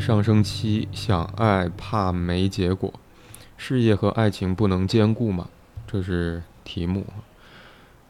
[0.00, 2.92] 上升期，想爱怕没结果，
[3.56, 5.48] 事业和爱情不能兼顾吗？
[5.86, 7.06] 这是题目。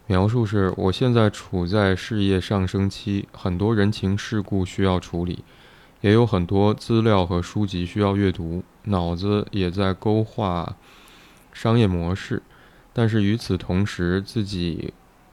[0.06, 5.44] 描述是：我现在处在事业上升期，很多人情世故需要处理，
[6.00, 10.76] 也有很多资料和书籍需要阅读，脑子也在勾画
[11.52, 12.42] 商业模式。
[12.92, 14.92] 但是与此同时，自己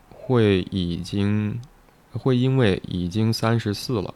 [0.09, 1.59] 会已经
[2.11, 4.13] 会因为已经三十四了。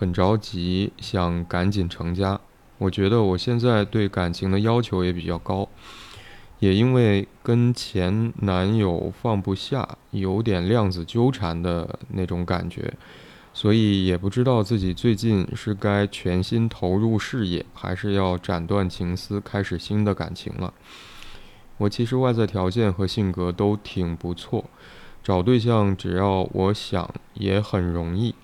[0.00, 2.40] 很着急，想赶紧成家。
[2.78, 5.68] 我觉得我现在对感情的要求也比较高，
[6.58, 12.94] 也因为跟前男友放不下，有点量子纠缠的那种感觉，
[13.52, 20.72] 所以也不知道自己最近是该全心投入事业，还是要斩断情丝，开始新的感情了。
[21.76, 24.64] 我其实外在条件和性格都挺不错，
[25.22, 28.34] 找对象只要我想也很容易。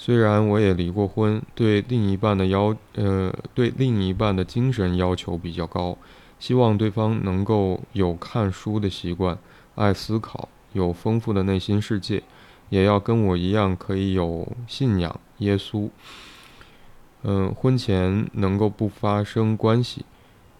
[0.00, 5.98] 虽然我也离过婚，对另一半的要呃对另一半的精神要求比较高，
[6.38, 9.36] 希望对方能够有看书的习惯，
[9.74, 12.22] 爱思考，有丰富的内心世界，
[12.68, 15.90] 也要跟我一样可以有信仰耶稣。
[17.24, 20.04] 嗯，婚前能够不发生关系，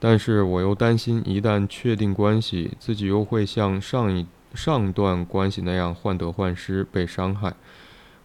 [0.00, 7.55] 但是我又担心一旦确定关系，自己又会像上一上段关系那样患得患失，被伤害。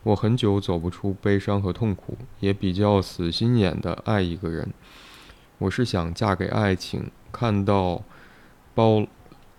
[0.04, 4.74] 我很久走不出悲伤和痛苦，也比较死心眼的爱一个人。
[5.60, 7.10] 我是想嫁给爱情。
[7.32, 8.04] 看到
[8.76, 9.08] 鲍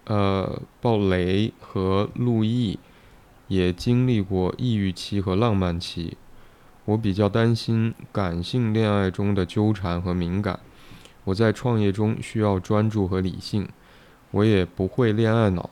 [0.04, 2.78] 呃鲍雷和路易
[3.48, 6.16] 也经历过抑郁期和浪漫期，
[6.84, 10.60] 我比较担心感性恋爱中的纠缠和敏感。
[11.24, 13.66] 我在创业中需要专注和理性，
[14.30, 15.70] 我也不会恋爱脑，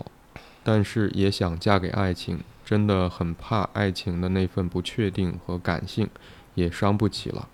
[0.64, 2.40] 但是也想嫁给爱情。
[2.64, 6.08] 真的很怕爱情的那份不确定和感性，
[6.54, 7.48] 也伤不起了。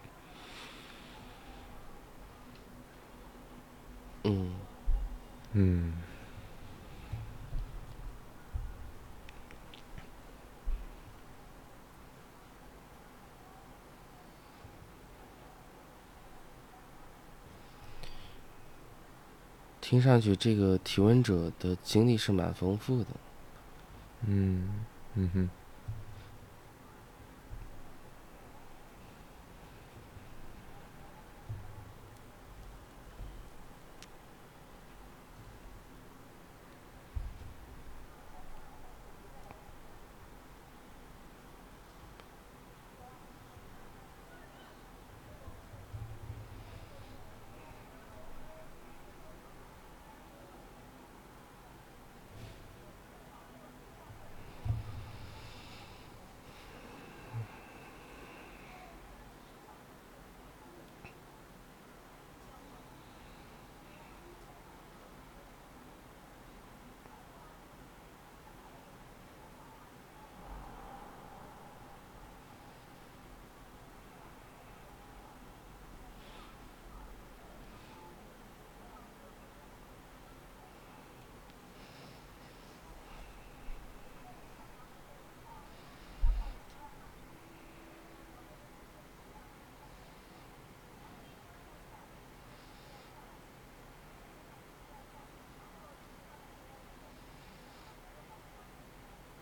[4.24, 4.54] 嗯，
[5.52, 5.92] 嗯，
[19.80, 23.06] 听上去这个提问者的经历是蛮丰富的。
[24.26, 24.84] 嗯。
[25.18, 25.50] 嗯哼。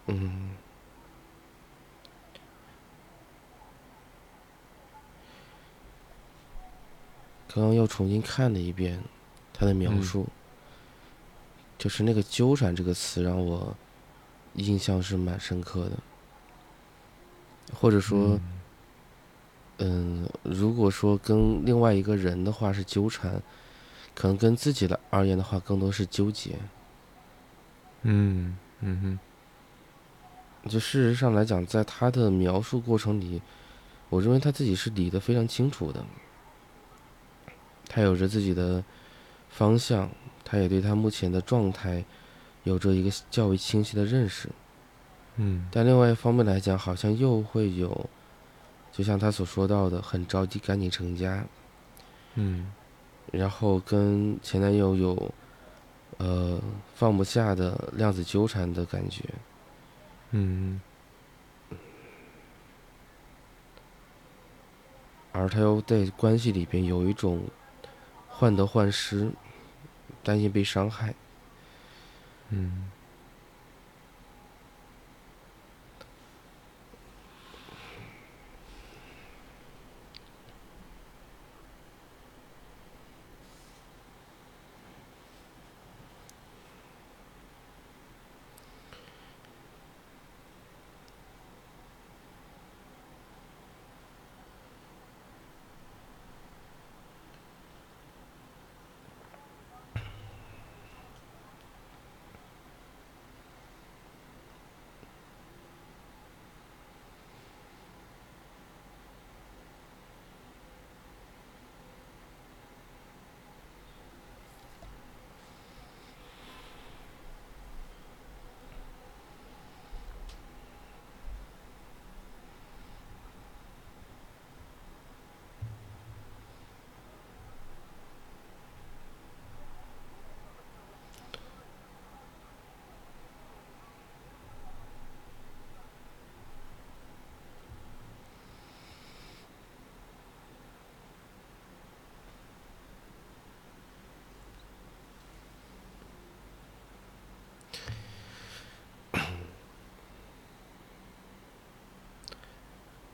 [0.09, 0.57] 嗯，
[7.57, 9.03] 刚刚又重新看了一遍
[9.55, 10.27] 他的描述，
[11.79, 13.75] 就是那个“纠缠”这个词让我
[14.57, 15.93] 印象是蛮深刻的，
[17.73, 18.39] 或者说，
[19.79, 23.41] 嗯，如果说跟另外一个人的话是纠缠，
[24.15, 26.59] 可能跟自己的而言的话，更多是纠结。
[28.03, 30.69] 嗯嗯哼。
[30.69, 33.41] 就事实上来讲，在他的描述过程里，
[34.11, 36.05] 我认为他自己是理得非常清楚的。
[37.89, 38.85] 他有着自己的
[39.49, 40.11] 方向，
[40.45, 42.05] 他也对他目前的状态
[42.65, 44.49] 有着一个较为清晰的认识。
[45.37, 45.67] 嗯。
[45.71, 48.09] 但另外一方面来讲，好像又会有，
[48.93, 51.45] 就像他所说到的，很着急赶紧成家。
[52.35, 52.73] 嗯。
[53.33, 55.35] 然后跟前男友有，
[56.19, 56.61] 呃，
[56.95, 59.25] 放不下的量子纠缠的感觉。
[60.31, 60.81] 嗯，
[65.33, 67.43] 而他又在关系里边有一种
[68.39, 69.33] 患得患失，
[70.23, 71.15] 担心被伤害。
[72.51, 72.91] 嗯，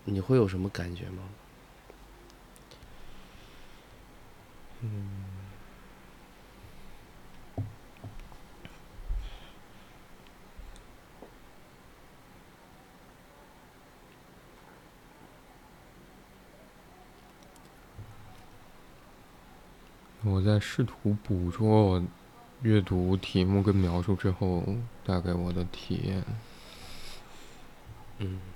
[0.04, 1.22] 你会有什么感觉吗？
[4.80, 5.08] 嗯。
[20.24, 22.02] 我在试图捕捉我
[22.62, 24.64] 阅读题目跟描述之后
[25.04, 26.24] 带给我的体验。
[28.18, 28.51] 嗯。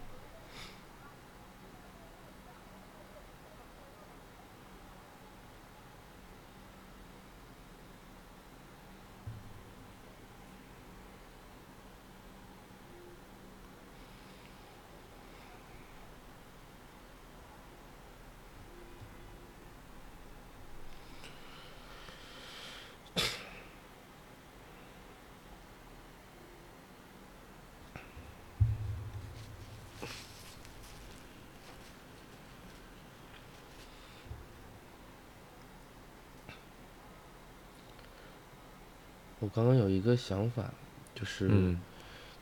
[39.56, 40.70] 刚刚有一个想法，
[41.14, 41.74] 就是，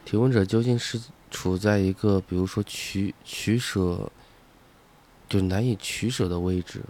[0.05, 1.00] 提问者究竟是
[1.31, 4.11] 处在一个，比如说取取舍，
[5.28, 6.81] 就难以取舍的位置。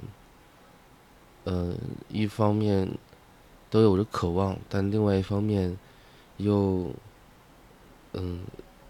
[1.44, 1.74] 呃，
[2.08, 2.88] 一方面
[3.68, 5.76] 都有着渴望，但另外一方面
[6.38, 6.90] 又，
[8.14, 8.40] 嗯，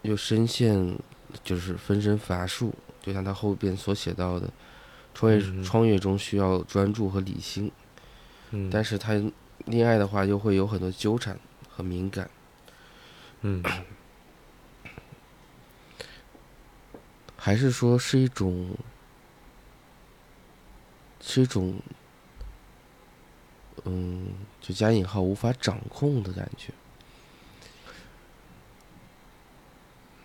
[0.03, 0.97] 又深陷
[1.43, 4.49] 就是分身乏术，就像他后边所写到的，
[5.13, 7.69] 创业创业中需要专注和理性，
[8.71, 9.21] 但是他。
[9.65, 11.39] 恋爱的话，又会有很多纠缠
[11.69, 12.29] 和敏感。
[13.41, 13.63] 嗯，
[17.35, 18.75] 还是说是一种，
[21.21, 21.75] 是一种，
[23.83, 26.71] 嗯，就加引号无法掌控的感觉。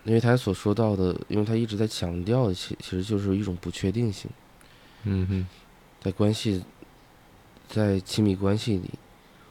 [0.04, 4.30] 因为他所说到的，因为他一直在强调的，其其实就是一种不确定性。
[5.04, 5.48] 嗯哼，
[6.00, 6.64] 在关系，
[7.68, 8.90] 在亲密关系里。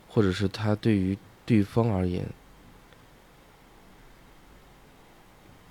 [0.09, 2.27] 或者是他对于对方而言，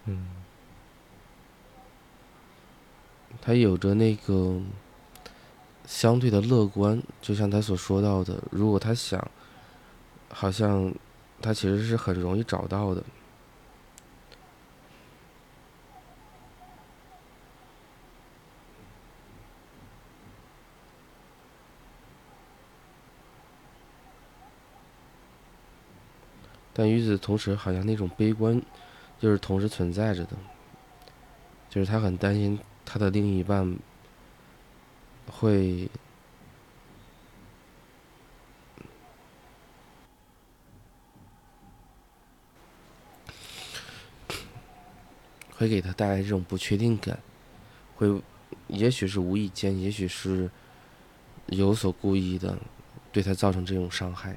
[0.06, 0.27] 嗯，
[3.43, 4.60] 他有着那个
[5.84, 9.29] 相对的乐观，就像他所说到的，如果他想，
[10.31, 10.94] 好像
[11.43, 13.03] 他其实是很容易找到的。
[26.79, 28.63] 但与此同时，好像那种悲观，
[29.19, 30.37] 就是同时存在着的，
[31.69, 33.77] 就是他很担心他的另一半
[35.27, 35.91] 会
[45.56, 47.19] 会给他带来这种不确定感，
[47.97, 48.23] 会，
[48.69, 50.49] 也许是无意间，也许是
[51.47, 52.56] 有所故意的，
[53.11, 54.37] 对他造成这种伤害。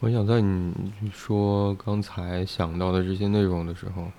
[0.00, 0.74] 我想在你
[1.10, 4.12] 说刚才想到的这些内容的时候，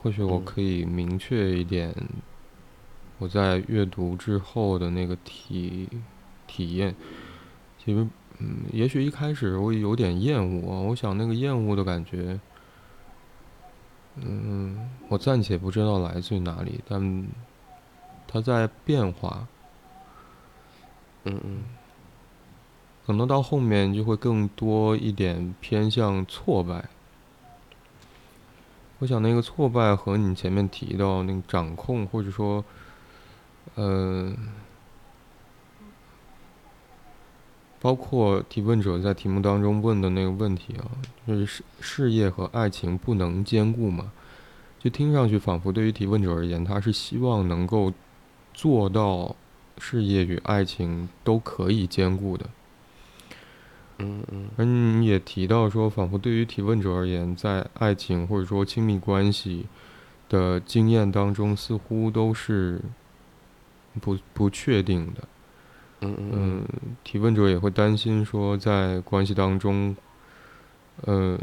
[0.00, 1.94] 或许我可以明确一点，
[3.18, 5.86] 我在阅读之后的那个体
[6.46, 6.94] 体验。
[7.78, 8.06] 其实，
[8.38, 10.80] 嗯，也许一开始我有点厌恶啊。
[10.80, 12.40] 我想那个厌恶的感觉，
[14.16, 17.26] 嗯，我暂且不知道来自于哪里，但
[18.26, 19.46] 它在变化。
[21.24, 21.58] 嗯嗯。
[23.06, 26.88] 可能到后面就会更多一点偏向挫败。
[28.98, 32.64] 我想那个挫败和你前面提到那个掌控，或者说，
[33.76, 34.34] 呃，
[37.78, 40.90] 包括提问者在题目当中问的那个问题啊，
[41.28, 44.10] 就是事事业和爱情不能兼顾嘛？
[44.80, 47.92] 就听上去仿佛对于提问者而言，他是希望能够
[48.52, 49.36] 做到
[49.78, 52.48] 事业与爱情都可以兼顾的。
[53.98, 59.66] 嗯嗯，而你也提到说，仿佛对于提问者而言，在爱情或者说亲密关系
[60.28, 62.80] 的经验当中，似乎都是
[64.00, 65.24] 不不确定的。
[66.02, 66.14] 嗯。
[66.32, 66.64] 嗯，
[67.02, 69.96] 提问者也会担心说，在关系当中，
[71.06, 71.38] 呃，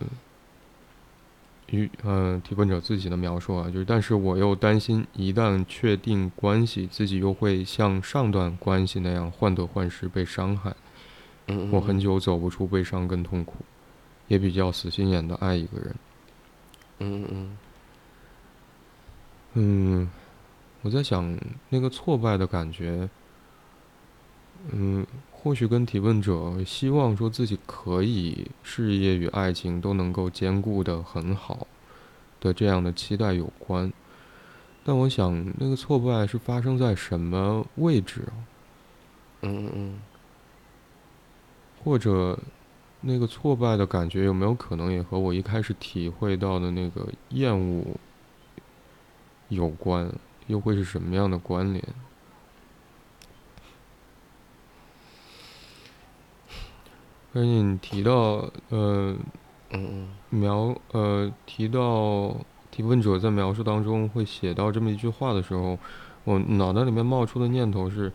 [1.71, 10.75] 与呃提问者自己的描述啊，就是，但是我又担心，一旦确定关系，自己又会像上段关系那样患得患失，被伤害。
[11.71, 13.55] 我很久走不出悲伤跟痛苦，
[14.27, 15.95] 也比较死心眼的爱一个人。
[16.99, 17.57] 嗯嗯
[19.55, 20.09] 嗯，
[20.81, 21.37] 我在想
[21.69, 23.09] 那个挫败的感觉，
[24.71, 31.67] 嗯，或许跟提问者希望说自己可以事业与爱情都能够兼顾的很好
[32.39, 33.91] 的这样的期待有关。
[34.85, 38.27] 但我想，那个挫败是发生在什么位置？
[39.41, 39.99] 嗯嗯
[41.83, 42.39] 或者，
[43.01, 47.97] 那个挫败的感觉有没有可能也和我一开始体会到的那个厌恶
[49.49, 50.09] 有关？
[50.47, 51.83] 又会是什么样的关联？
[57.33, 59.15] 而且你提到，呃，
[59.71, 62.35] 嗯描，呃，提到
[62.71, 65.77] 提问者在描述当中会写到这么一句话的时候，
[66.23, 68.11] 我脑袋里面冒出的念头是，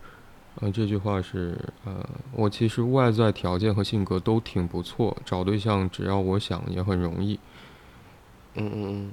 [0.59, 7.39] 呃，这句话是，呃，我其实外在条件和性格都挺不错，找对象只要我想也很容易。
[8.55, 9.11] 嗯嗯嗯，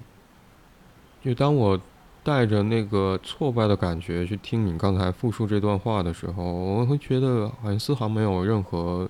[1.23, 1.81] 就当我
[2.25, 9.09] 带着那个挫败的感觉去听你刚才复述这段话的时候，我会觉得好像丝毫没有任何。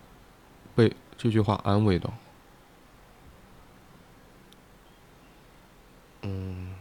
[0.77, 2.13] 被这句话安慰到。
[6.21, 6.76] 嗯，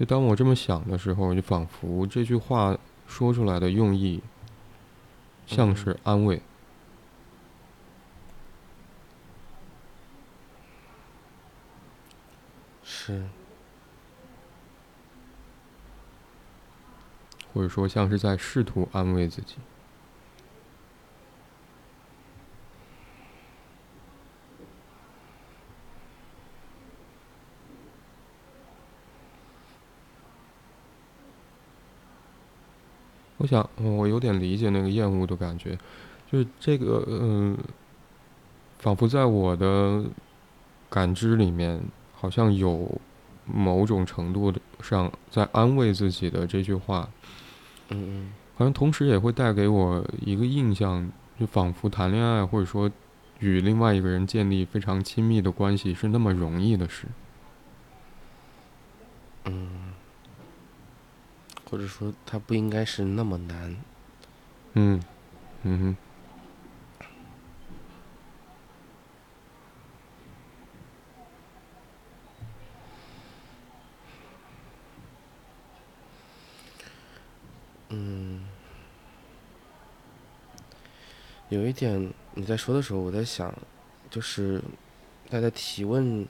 [0.00, 2.74] 就当我这么想的时候，就仿佛这句话
[3.06, 4.22] 说出来的用意，
[5.46, 6.40] 像是安慰。
[12.82, 13.28] 是，
[17.52, 19.56] 或者说像是在试图安慰自己。
[33.40, 35.76] 我想，我有点理解那个厌恶的感觉，
[36.30, 37.58] 就是这个，嗯，
[38.78, 40.04] 仿佛在我的
[40.88, 41.80] 感知里面。
[42.22, 43.00] 好像有
[43.46, 47.08] 某种程度的上在安慰自己的这句话，
[47.88, 52.90] 嗯嗯，好像同时也会带给我一个印象，就仿佛谈恋爱或者说
[53.38, 57.06] 与另外一个人建立非常亲密的关系是那么容易的事，
[59.46, 59.94] 嗯，
[61.70, 63.76] 或者说它不应该是那么难，
[64.74, 65.00] 嗯，
[65.62, 65.96] 嗯哼。
[77.92, 78.44] 嗯，
[81.48, 83.52] 有一点你在说的时候，我在想，
[84.08, 84.62] 就是
[85.28, 86.26] 他在提问，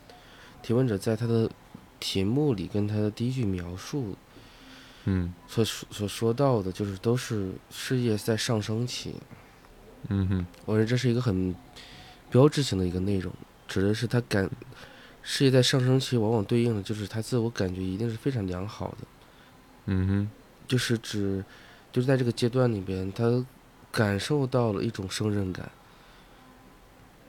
[0.63, 1.51] 提问者在他的
[1.99, 4.17] 题目里跟他的第一句描述，
[5.05, 9.15] 嗯，所所说到的，就是都是事业在上升期。
[10.09, 11.55] 嗯哼，我认为这是一个很
[12.31, 13.33] 标志性的一个内容，
[13.67, 14.51] 指的是他感
[15.23, 19.07] 事业在上升期，往往对应的就是他自我感觉一定是非常良好的。
[19.87, 20.31] 嗯哼。
[20.69, 21.45] 就是指，
[21.91, 23.45] 就是在这个阶段里边，他
[23.91, 25.69] 感受到了一种胜任感。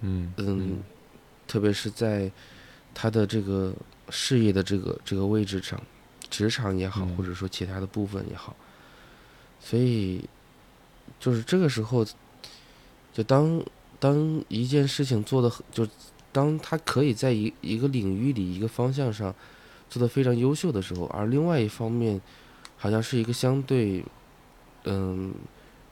[0.01, 0.83] 嗯嗯，
[1.47, 2.31] 特别是在
[2.93, 3.73] 他的这个
[4.11, 5.81] 事业的这个这个位置上，
[6.31, 8.55] 职场也好，或者说其他的部分也好，
[9.59, 10.27] 所以
[11.19, 12.03] 就是这个时候，
[13.13, 13.63] 就当
[13.99, 15.87] 当一件事情做的，就
[16.31, 19.35] 当他可以在一一个领域里一个方向上
[19.87, 22.19] 做的非常优秀的时候，而另外一方面。
[22.83, 24.03] 好像是一个相对，
[24.85, 25.31] 嗯，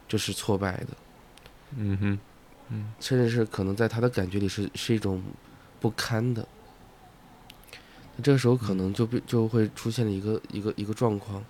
[0.08, 0.88] 就是挫败的，
[1.78, 2.20] 嗯哼，
[2.70, 5.22] 嗯，甚至是可能在他的感觉里是是一种
[5.80, 6.48] 不堪的。
[8.20, 11.42] 那这个时候可能就就会出现了一个一个一个状况，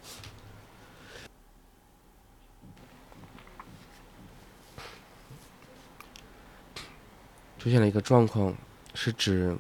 [7.58, 8.56] 出现了一个状况，
[8.94, 9.58] 是指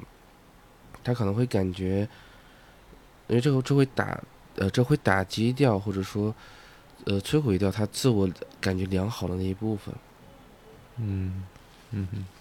[1.03, 2.07] 他可能会感觉，
[3.27, 4.21] 因为这个这会打。
[4.55, 6.35] 呃，这会打击掉，或者说，
[7.05, 9.95] 呃，摧毁掉他自我感觉良好的那一部分。
[10.97, 11.45] 嗯，
[11.91, 12.38] 嗯哼。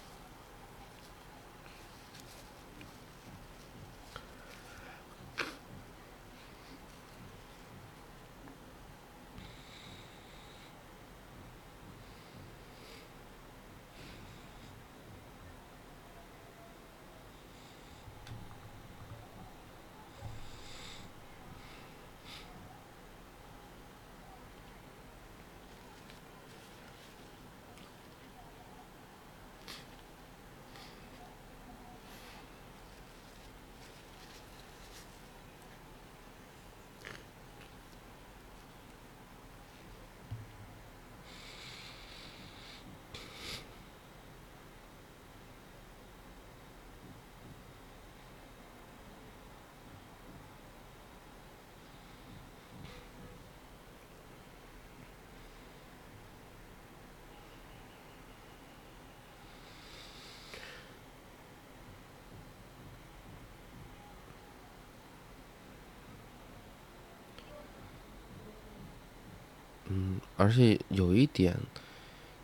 [69.99, 71.57] 嗯，而且有一点，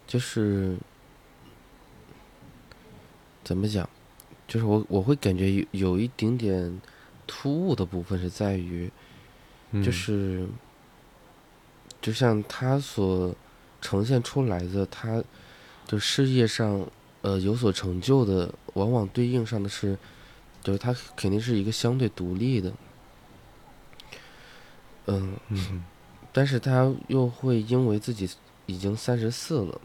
[0.05, 0.75] 就是
[3.45, 3.89] 怎么讲，
[4.45, 6.81] 就是我我会感觉有有一点点
[7.25, 8.91] 突兀的部分是在于，
[9.71, 9.91] 就嗯。
[9.91, 10.47] 是
[12.01, 13.33] 就像他所
[13.81, 15.23] 呈现出来的，他
[15.87, 16.85] 就事业上
[17.21, 19.97] 呃有所成就的，往往对应上的是，
[20.61, 22.73] 就是他肯定是一个相对独立的，
[25.07, 25.83] 嗯，嗯
[26.35, 28.29] 但是他又会因为自己
[28.65, 29.79] 已经三十四了，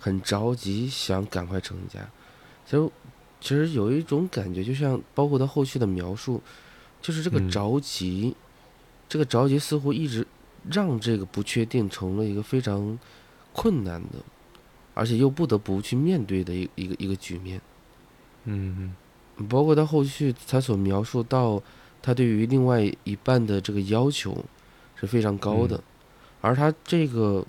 [0.00, 2.00] 很着急想赶快成家。
[2.66, 2.90] 其实，
[3.40, 6.42] 其实有一种感觉，就像包括他后续的描述，
[7.00, 8.34] 就是这个嗯着急，
[9.08, 10.26] 这个着急似乎一直
[10.68, 12.98] 让这个不确定成了一个非常
[13.52, 14.18] 困难的，
[14.94, 17.60] 而且又不得不去面对的一一个一个局面。
[18.44, 18.92] 嗯
[19.48, 21.62] 包括他后续他所描述到
[22.02, 24.36] 他对于另外一半的这个要求
[25.00, 25.82] 是非常高的，嗯。
[26.42, 27.44] 而他这个，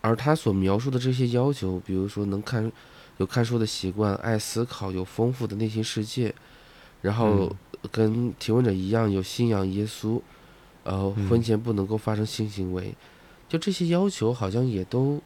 [0.00, 2.70] 而他所描述的这些要求，比如说能看
[3.18, 6.34] 有看书的习惯，爱思考，有丰富的内心世界，
[7.02, 7.56] 然后嗯。
[7.92, 10.18] 跟提问者一样有信仰耶稣，
[10.84, 11.28] 呃，嗯。
[11.28, 12.94] 婚前不能够发生性行为，
[13.46, 15.20] 就这些要求好像也都，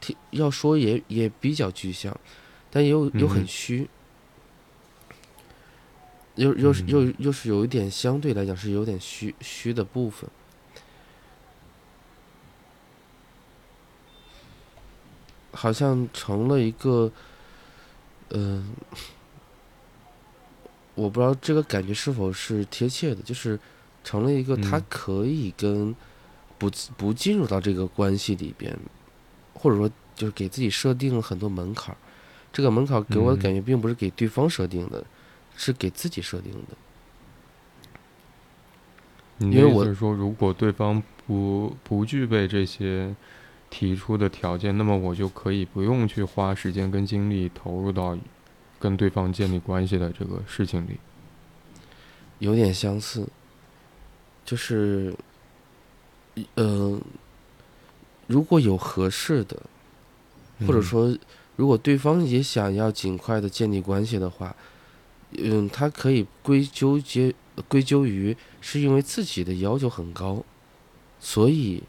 [0.00, 2.18] 提要说也也比较具象，
[2.70, 3.46] 但又又很嗯。
[3.46, 3.88] 虚。
[6.36, 7.14] 又又是又嗯。
[7.18, 10.30] 又是有一点相对来讲是有点虚虚的部分，
[15.52, 17.10] 好像成了一个，
[18.30, 18.74] 嗯、
[20.94, 23.58] 我不知道这个感觉是否是贴切的，就是
[24.04, 25.94] 成了一个他嗯可以跟
[26.58, 28.76] 不不进入到这个关系里边，
[29.54, 31.98] 或者说就是给自己设定了很多门槛儿，
[32.52, 33.42] 这个门槛给我的嗯。
[33.42, 35.04] 感觉并不是给对方设定的，
[35.56, 36.76] 是给自己设定的。
[39.40, 43.14] 因为我是说，如果对方不不具备这些
[43.70, 48.16] 提出的条件，那么我就可以不用去花时间跟精力投入到
[48.78, 50.98] 跟对方建立关系的这个事情里。
[52.38, 53.26] 有点相似，
[54.44, 55.12] 就是，
[56.54, 57.00] 呃，
[58.26, 59.60] 如果有合适的，
[60.60, 61.18] 或者嗯说
[61.56, 64.54] 如果对方也想要尽快的建立关系的话，
[65.32, 67.34] 嗯，他可以归咎结
[67.66, 70.44] 归咎于是因为自己的要求很高，
[71.18, 71.82] 所以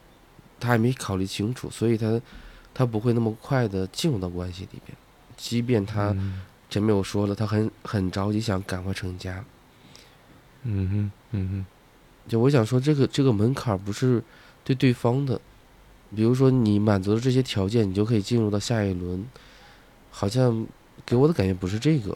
[0.59, 2.21] 他还没考虑清楚，所以他
[2.73, 4.97] 他不会那么快的进入到关系里边，
[5.37, 6.41] 即便他嗯。
[6.69, 9.43] 前面我说了，他很很着急想赶快成家。
[10.61, 11.65] 嗯哼嗯哼。
[12.29, 14.23] 就我想说，这个这个门槛不是
[14.63, 15.41] 对对方的，
[16.15, 19.25] 比如说你满足了这些条件，你就可以进入到下一轮，
[20.11, 20.67] 好像
[21.03, 22.15] 给我的感觉不是这个，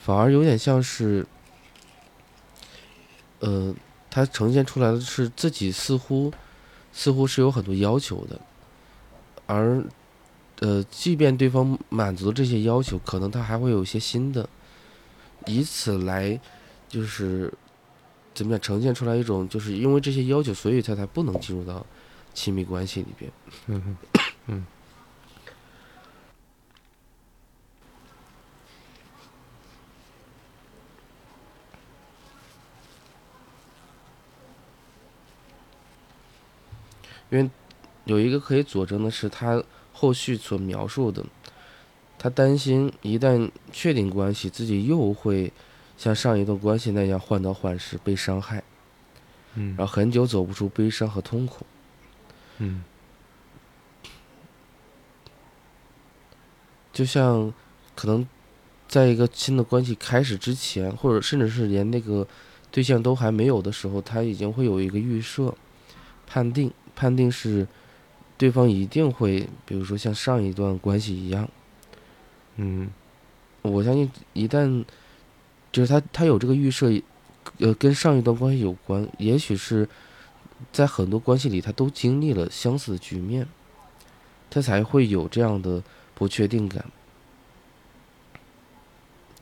[0.00, 1.24] 反而有点像是，
[3.38, 3.72] 呃，
[4.10, 6.32] 他呈现出来的是自己似乎
[6.96, 8.40] 似乎是有很多要求的，
[9.46, 9.84] 而
[10.60, 14.48] 呃，即便对方满足这些要求，可能他还会有一些新的，
[15.46, 16.40] 以此来
[16.88, 17.52] 就是
[18.32, 21.84] 怎么讲呈现出来一种，就是因为这些要求，所以他才不能进入到
[22.32, 23.30] 亲密关系里边
[24.46, 24.64] 哼
[38.04, 41.24] 有一个可以佐证的是，他后续所描述的，
[42.18, 45.52] 他担心一旦确定关系，自己又会
[45.96, 48.62] 像上一段关系那样患得患失、被伤害，
[49.54, 51.64] 嗯然后很久走不出悲伤和痛苦。
[52.58, 52.84] 嗯
[56.92, 57.52] 就像
[57.96, 58.28] 可能
[58.86, 62.26] 在一个新的关系开始之前，或者甚至是连那个
[62.70, 65.54] 对象都还没有的时候，他已经会有一个预设、
[66.26, 67.66] 判定，判定是
[68.36, 71.48] 对方一定会，比如说像上一段关系一样。
[72.56, 72.90] 嗯
[73.62, 74.84] 我相信一旦
[75.72, 76.92] 就是他他有这个预设，
[77.58, 79.88] 呃，跟上一段关系有关，也许是
[80.70, 83.46] 在很多关系里他都经历了相似的局面，
[84.50, 85.82] 他才会有这样的
[86.14, 86.84] 不确定感。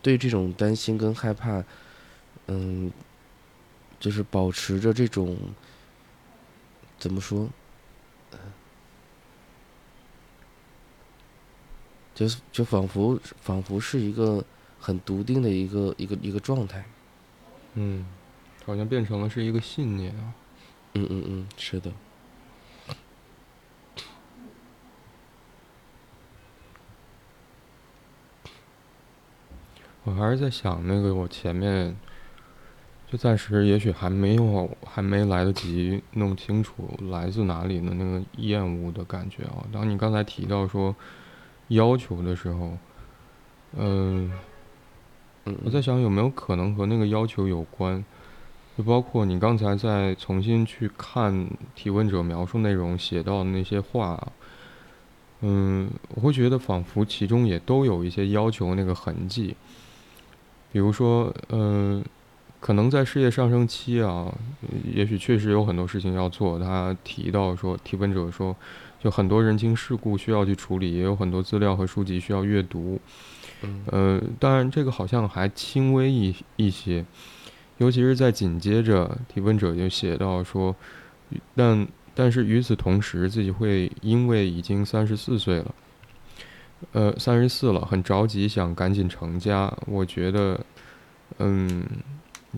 [0.01, 1.63] 对这种担心跟害怕，
[2.47, 2.91] 嗯，
[4.01, 5.37] 就是保持着这种
[7.03, 7.49] 怎么说，
[12.15, 14.45] 就是就仿佛仿佛是一个
[14.79, 16.85] 很笃定的一个一个一个状态。
[17.75, 18.07] 嗯，
[18.65, 20.33] 好像变成了是一个信念啊。
[20.95, 21.93] 嗯嗯嗯，是的。
[30.05, 31.97] 我还是在想那个我前面
[33.13, 39.63] 就暂时也许还没有，还没来得及弄清楚来自哪里的那个厌恶的感觉啊。
[39.71, 40.97] 当你刚才提到说
[41.69, 42.73] 要求的时候，
[43.77, 44.33] 嗯，
[45.63, 48.03] 我在想有没有可能和那个要求有关，
[48.79, 54.33] 就包括你刚才在重新去看提问者描述内容写到的那些话，
[55.43, 59.55] 嗯，我会觉得仿佛其中也都有一些要求那个痕迹，
[60.73, 62.03] 比如说，嗯。
[62.63, 64.33] 可能在事业上升期啊，
[64.95, 66.61] 也许确实有很多事情要做。
[66.61, 68.55] 他提到说，提问者说，
[69.03, 73.01] 就很多人情世故需要去处理，也有很多资料和书籍需要阅读。
[73.87, 77.05] 呃，当然这个好像还轻微一一些，
[77.79, 80.77] 尤其是在紧接着提问者就写到说，
[81.57, 85.75] 但但是与此同时，自己会因为已经三十四岁了，
[86.93, 89.77] 呃，三十四了，很着急想赶紧成家。
[89.87, 90.61] 我觉得，
[91.41, 91.85] 嗯。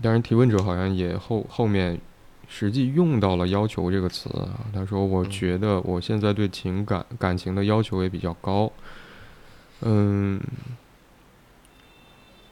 [0.01, 1.97] 当然，提问者好像也后后面
[2.49, 4.59] 实际用到了“要求”这个词啊。
[4.73, 8.69] 他说：“我觉得我现在对情感感情的要求也比较高，
[9.81, 10.37] 嗯，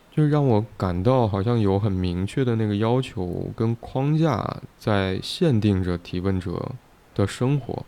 [0.09, 6.71] 就是让我感到好像有很明确的那个要求跟框架在限定着提问者
[7.13, 7.85] 的生活，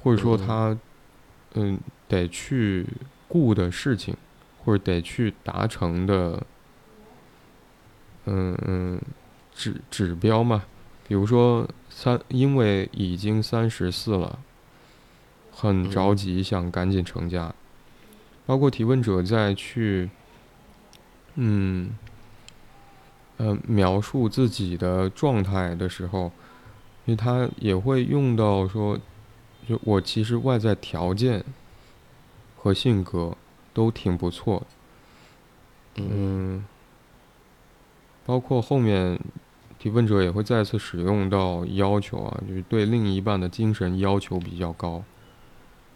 [0.00, 0.78] 或者说他
[1.54, 2.86] 嗯得去
[3.26, 4.16] 顾的事情，
[4.64, 6.40] 或者得去达成的。”
[8.26, 9.00] 嗯嗯，
[9.54, 10.64] 指指标嘛，
[11.06, 14.38] 比如说三，因为已经三十四了，
[15.52, 17.54] 很着急想赶紧成家。
[18.46, 20.08] 包括提问者在去，
[21.34, 21.96] 嗯，
[23.36, 26.32] 呃，描述自己的状态的时候，
[27.04, 28.98] 因为他也会用到说，
[29.68, 31.44] 就我其实外在条件
[32.56, 33.36] 和性格
[33.72, 34.66] 都挺不错，
[35.96, 36.64] 嗯。
[38.26, 39.20] 包括后面
[39.78, 45.04] 提问者也会再次使用到要求啊，就是对另一半的精神要求比较高，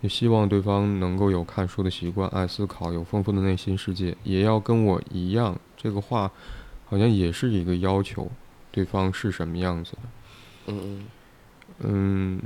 [0.02, 5.58] 也希望对方能够有看书的习惯，爱思考，有丰富的内心世界，也要跟我一样。
[5.74, 6.30] 这个话
[6.84, 8.30] 好像也是一个要求，
[8.70, 9.98] 对方是什么样子的？
[10.66, 11.04] 嗯嗯
[11.78, 12.42] 嗯。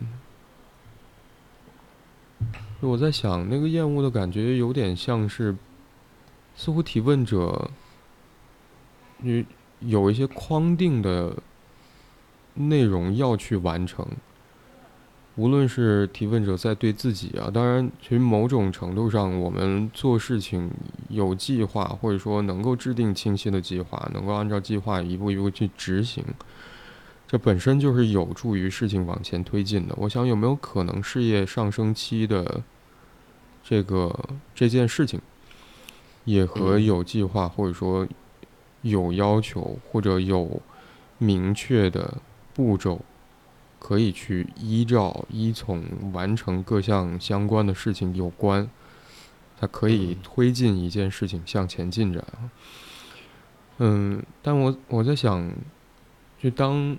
[2.79, 5.57] 我在想，那个厌恶的感觉有点像是，
[6.55, 7.69] 似乎提问者，
[9.19, 9.45] 你。
[9.85, 11.37] 有一些框定的
[12.55, 14.07] 内容要去完成，
[15.37, 20.71] 无论是提问者在对自己啊，当然，其实某种程度上，我们做事情
[21.09, 26.23] 有计划，或者说能够制定清晰的计划，能够按照计划一步一步去执行，
[27.27, 29.95] 这本身就是有助于事情往前推进的。
[29.97, 32.63] 我想，有没有可能事业上升期的
[33.65, 34.15] 这个
[34.55, 35.21] 这件事情，
[36.25, 38.07] 也和有计划，或者说？
[38.83, 40.61] 有要求或者有
[41.19, 42.19] 明确的
[42.53, 43.01] 步骤，
[43.79, 48.69] 可以去依照依从完成各项相关的事情有关，
[49.59, 52.25] 它可以推进一件事情向前进展。
[53.79, 55.53] 嗯，但我我在想，
[56.41, 56.97] 就当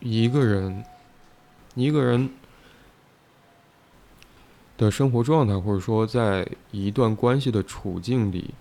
[0.00, 0.84] 一个人
[1.74, 2.30] 一个人
[4.76, 8.52] 的生活状态，或者说在一段关系的处境里，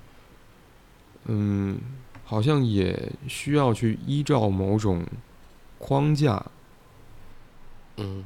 [1.25, 1.77] 嗯。
[2.27, 5.05] 好像也需要去依照某种
[5.77, 6.43] 框架，
[7.97, 8.25] 嗯，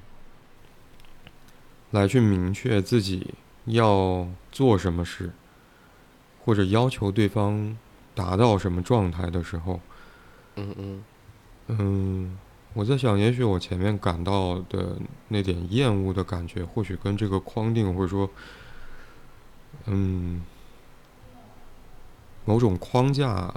[1.92, 3.34] 来去明确自己
[3.66, 5.32] 要做什么事，
[6.46, 7.78] 或者要求对方
[8.16, 9.82] 达到什么状态的时候，
[10.56, 11.04] 嗯嗯，
[11.68, 12.38] 嗯，
[12.74, 18.30] 我在想，也许我前面感到的那点厌恶的感觉，或许跟这个框定，或者说，
[19.88, 20.42] 嗯，
[22.46, 23.54] 某种框架。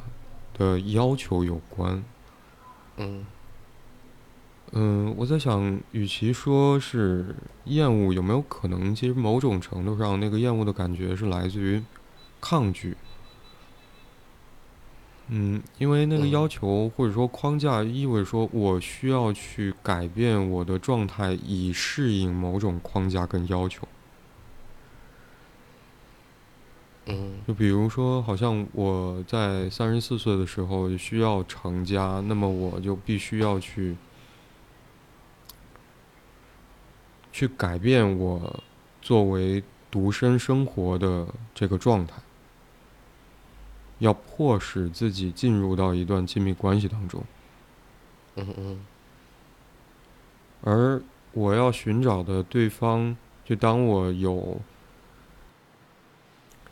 [0.57, 2.03] 的要求有关，
[2.97, 3.25] 嗯，
[4.73, 7.35] 嗯，我在想，与其说是
[7.65, 11.83] 厌恶，有没有可能，其实某种程度上，那个厌恶的感觉是来自于
[12.41, 12.97] 抗拒，
[15.29, 23.87] 嗯，因为那个要求或者说框架意味着说我需要去改变我的状态，以适应某种框架跟要求。
[27.07, 33.97] 嗯，就比如说，好像我在三十四岁的时候需要成家，那么我就必须要去
[37.33, 38.62] 去改变我
[39.01, 39.61] 作为
[39.91, 42.23] 独身生活的这个状态，
[43.99, 47.25] 要迫使自己进入到一段亲密关系当中。
[48.37, 48.87] 嗯嗯。
[50.62, 54.61] 而我要寻找的对方，就当我有。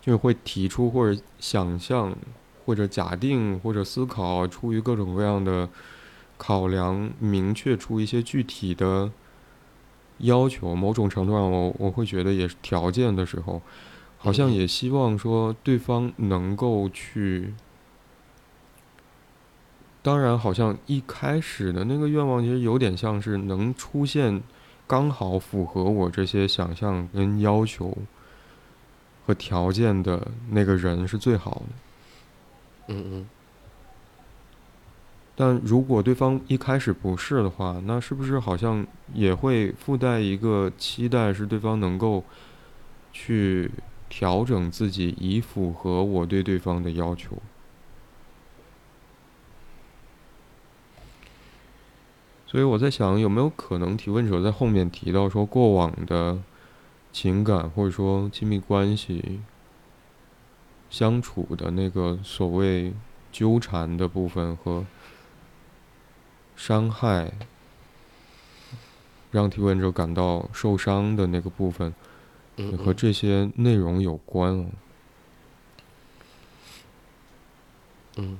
[0.00, 2.16] 就会提出或者想象，
[2.64, 5.68] 或者假定或者思考，出于各种各样的
[6.36, 9.10] 考量，明确出一些具体的
[10.18, 13.60] 要求，某种程度上，我我会觉得也是条件的时候，
[14.18, 17.54] 好像也希望说对方能够去。
[20.02, 24.42] 当然，好像一开始的那个愿望，其实有点像是能出现
[24.86, 27.94] 刚好符合我这些想象跟要求
[29.30, 31.66] 和条件的那个人是最好的。
[32.88, 33.28] 嗯嗯。
[35.36, 42.24] 但如果对方一开始不是的话，那是不是好像也会附带一个期待，是对方能够
[43.12, 43.70] 去
[44.08, 47.38] 调整自己，以符合我对对方的要求？
[52.46, 56.36] 所以我在想，有没有可能提问者在后面提到说，过往的
[57.12, 59.40] 情感或者说亲密关系
[60.88, 62.94] 相处的那个所谓
[63.32, 64.86] 纠缠的部分和
[66.56, 67.32] 伤害，
[69.30, 71.94] 让提问者感到受伤的那个部分，
[72.78, 74.70] 和这些内容有关
[78.16, 78.38] 嗯。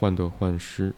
[0.00, 0.94] 患得患失，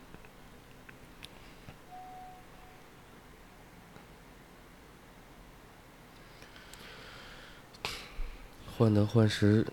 [8.81, 9.66] 患得患失，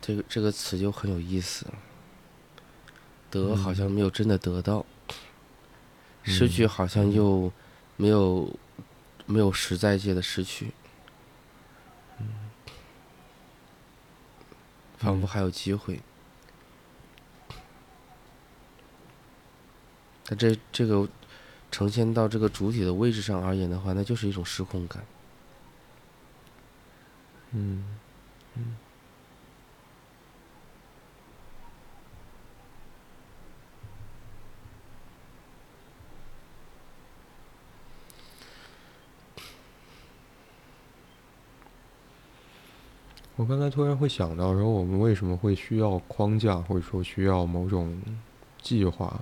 [0.00, 1.66] 这个这个词就很有意思。
[3.30, 4.86] 得好像没有真的得到，
[6.22, 7.52] 失去好像又
[7.98, 8.50] 没有
[9.26, 10.72] 没有实在界的失去，
[12.18, 12.26] 嗯
[14.96, 16.00] 仿佛还有机会。
[20.28, 21.06] 那这这个
[21.70, 25.04] 呈现到这个主体的位置上而言的话，那就是一种失控感。
[27.50, 27.98] 嗯，
[28.56, 28.76] 嗯。
[43.36, 47.98] 我刚才突然会想到说，我们为什么会需要框架，或者说需要某种
[48.60, 49.18] 计划？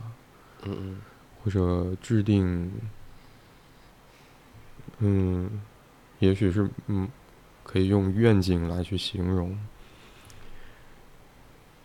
[0.64, 1.00] 嗯嗯，
[1.44, 2.68] 或者制定，
[4.98, 5.62] 嗯，
[6.18, 7.08] 也许是嗯，
[7.68, 9.56] 可以用愿景来去形容。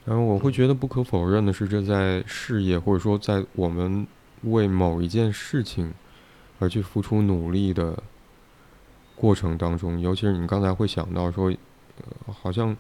[0.06, 4.08] 然后我会觉得不可否认的是，这在事业或者说在我们
[4.44, 5.94] 为某一件事情
[6.60, 8.02] 而去付出努力的
[9.16, 11.54] 过程当中，尤其是你刚才会想到说，
[12.42, 12.76] 好像，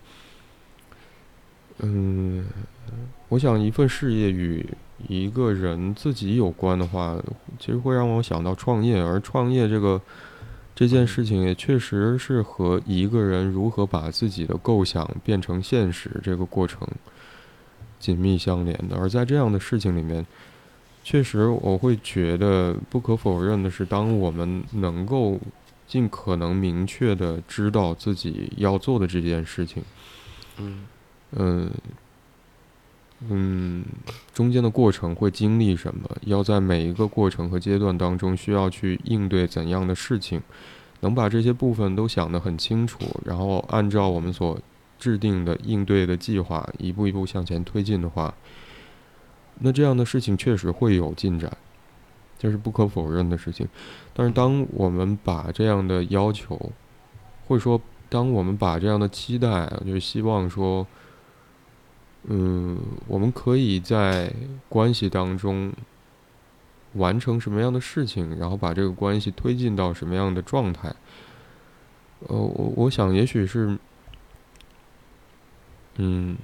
[1.79, 2.47] 嗯，
[3.27, 4.65] 我想一份事业与。
[5.09, 7.21] 一个人自己有关的话，
[7.59, 9.99] 其实会让我想到创业，而创业这个
[10.75, 16.87] 这件事情也确实是和一个人如何把自己的构想变成现实这个过程
[17.99, 18.97] 紧密相连的。
[18.97, 20.25] 而在这样的事情里面，
[21.03, 25.39] 确实我会觉得不可否认的是，当我们能够
[25.87, 29.83] 尽可能明确的知道自己要做的这件事情，
[30.57, 30.85] 嗯，
[31.31, 31.71] 嗯。
[33.29, 33.85] 嗯，
[34.33, 36.09] 中间的过程会经历什么？
[36.25, 40.41] 要在每一个过程和阶段当中，需要去应对怎样的事情？
[40.99, 44.59] 能把这些部分都想得很清楚，然后按照我们所
[44.99, 48.33] 制定的应对的计划，一步一步向前推进的话，
[49.59, 51.55] 那这样的事情确实会有进展，
[52.37, 53.67] 这是不可否认的事情。
[54.13, 56.71] 但是，当我们把这样的要求，
[57.47, 60.85] 或者说，当我们把这样的期待，就是希望说。
[62.25, 64.33] 嗯，我们可以在
[64.69, 65.73] 关系当中
[66.93, 70.95] 完成什么样的事情，然后把这个关系推进到什么样的状态？
[72.27, 73.77] 呃，我我想，也许是，
[75.97, 76.37] 嗯，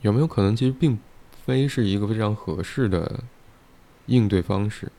[0.00, 0.98] 有没有可能，其实并
[1.44, 3.22] 非是一个非常合适的
[4.06, 4.90] 应对方式？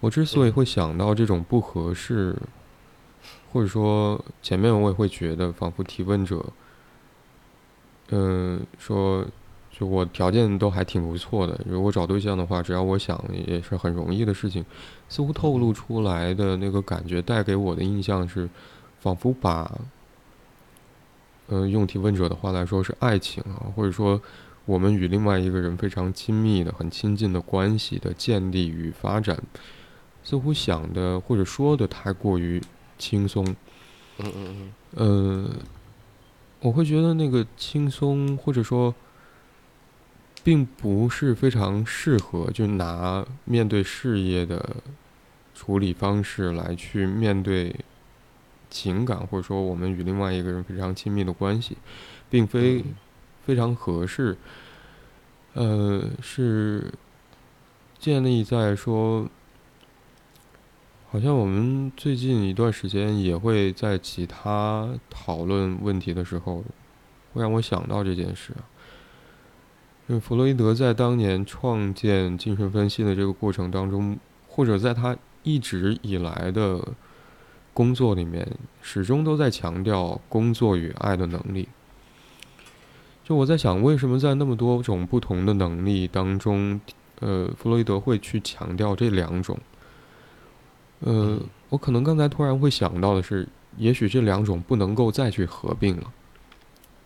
[0.00, 2.36] 我之所以会想到这种不合适，
[3.50, 6.44] 或者说前面我也会觉得，仿佛提问者。
[8.10, 9.24] 嗯，说，
[9.70, 11.58] 就我条件都还挺不错的。
[11.66, 14.62] 如果找对象的话，只要我想，也是很容易的事情。
[15.08, 18.48] 似乎透露出来的那个感觉，带给我的印象是，
[19.00, 19.70] 仿佛把，
[21.48, 24.20] 嗯，用提问者的话来说是爱情啊，或者说
[24.66, 29.42] 我们与另外一个人非常亲密的、很亲近的关系的建立与发展，
[30.22, 32.60] 似乎想的或者说的太过于
[32.98, 33.42] 轻松。
[34.18, 35.46] 嗯嗯嗯。
[35.46, 35.50] 呃。
[36.62, 38.94] 我会觉得那个轻松，或者说，
[40.44, 44.76] 并不是非常适合，就拿面对事业的
[45.54, 47.74] 处理方式来去面对
[48.70, 51.76] 情感，或者说我们与另外一个人非常亲密的关系，
[52.30, 52.84] 并非
[53.44, 54.36] 非常合适。
[55.54, 56.92] 呃，是
[57.98, 59.28] 建立在说，
[61.12, 66.64] 好像我们最近一段时间也会在其他讨论问题的时候，
[67.34, 68.54] 会让我想到这件事。
[70.06, 76.82] 因为弗洛伊德在当年创建精神分析的这个过程当中，或者在他一直以来的
[77.74, 78.48] 工作里面，
[78.80, 81.68] 始终都在强调工作与爱的能力。
[83.22, 86.80] 就我在想，为什么在那么多种不同的能力当中，
[87.20, 89.58] 呃，弗洛伊德会去强调这两种？
[91.04, 91.38] 呃，
[91.68, 96.12] 我可能刚才突然会想到的是，也许这两种不能够再去合并了。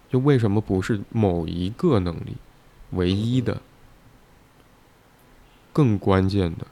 [0.09, 2.37] 就为什么不是某一个能力？
[2.92, 3.61] 唯一的、
[5.72, 6.66] 更关键的，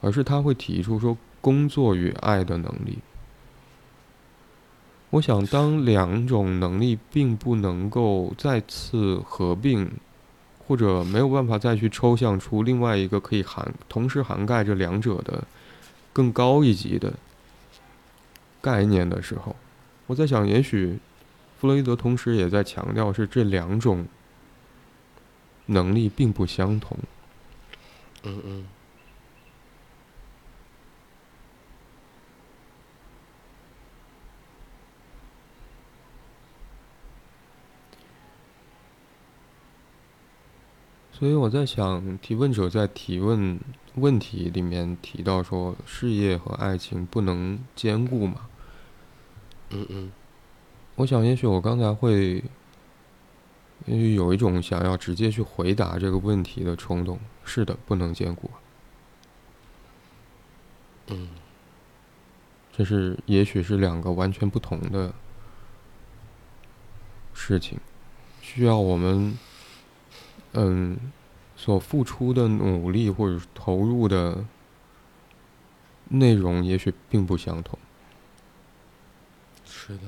[0.00, 2.98] 而是他会提出说工作与爱的能力。
[5.10, 9.90] 我想，当两种能力并不能够再次合并，
[10.64, 15.42] 或者没有办法再去抽象出另外一个可以涵同时涵盖这两者的
[16.12, 17.14] 更高一级的
[18.60, 19.56] 概念的时候，
[20.06, 20.98] 我在想，也许
[21.58, 24.06] 弗洛伊德同时也在强调是这两种。
[25.66, 26.98] 能力并不相同。
[28.24, 28.66] 嗯嗯。
[41.20, 43.60] 所以我在想，提问者在提问
[43.94, 48.48] 问题里面提到说，事业和爱情不能兼顾嘛？
[49.68, 50.10] 嗯嗯。
[50.96, 52.42] 我想，也许我刚才会。
[53.86, 58.50] 因为有一种想要直接去回答这个问题的冲动，是的，不能兼顾。
[61.06, 61.30] 嗯，
[62.70, 65.14] 这是也许是两个完全不同的
[67.32, 67.80] 事情，
[68.42, 69.36] 需要我们
[70.52, 70.96] 嗯
[71.56, 74.44] 所付出的努力或者投入的
[76.08, 77.78] 内容，也许并不相同。
[79.64, 80.02] 是的。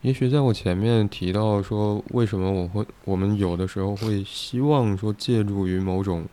[0.00, 6.26] 也许在我前面提到说，为什么我会我们有的时候会希望说借助于某种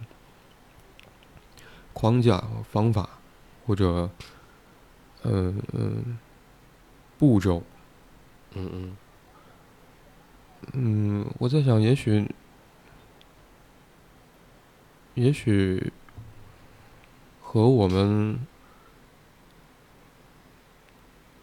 [1.92, 3.10] 框架方法
[3.66, 4.10] 或者
[5.24, 6.18] 嗯嗯
[7.18, 7.64] 步骤，
[8.54, 8.98] 嗯嗯
[10.74, 12.30] 嗯，我在想，也许
[15.14, 15.92] 也许
[17.42, 18.40] 和我们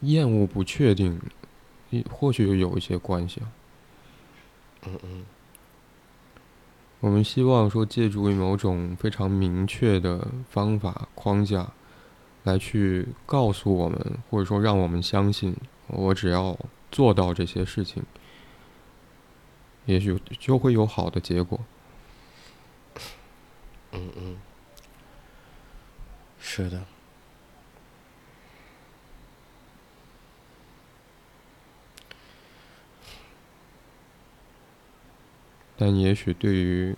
[0.01, 1.21] 厌恶不确定。
[2.11, 3.53] 或许有一些关系啊。
[4.87, 5.27] 嗯嗯。
[7.01, 11.71] 我们希望说，借助于某种非常明确的方法框架，
[12.45, 16.59] 来去告诉我们，或者说让我们相信，我只要
[16.91, 18.03] 做到这些事情，
[19.87, 21.61] 也许就会有好的结果。
[23.93, 24.37] 嗯嗯。
[26.41, 26.83] 是的。
[35.77, 36.95] 但也许对于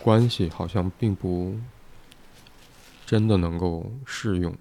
[0.00, 1.58] 关系，好像并不
[3.04, 4.56] 真的能够适用。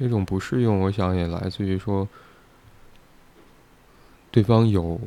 [0.00, 2.08] 这种不适用，我想也来自于说，
[4.30, 4.98] 对方有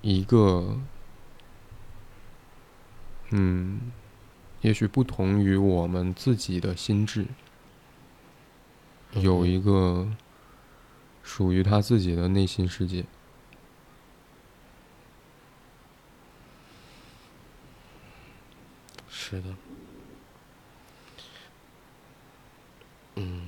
[0.00, 0.78] 一个。
[3.28, 3.92] 嗯，
[4.62, 7.26] 也许不同于我们自己的心智，
[9.12, 10.08] 有一个
[11.22, 13.04] 属于他自己的内心世界。
[19.10, 19.54] 是的。
[23.16, 23.42] 嗯。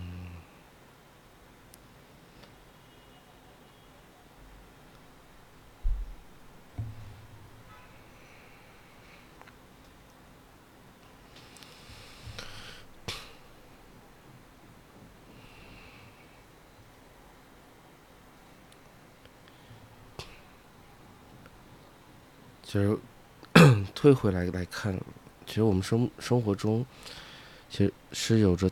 [22.70, 22.98] 其实，
[24.00, 24.96] 退回来来看，
[25.44, 26.86] 其实我们生生活中，
[27.68, 28.70] 其实是有着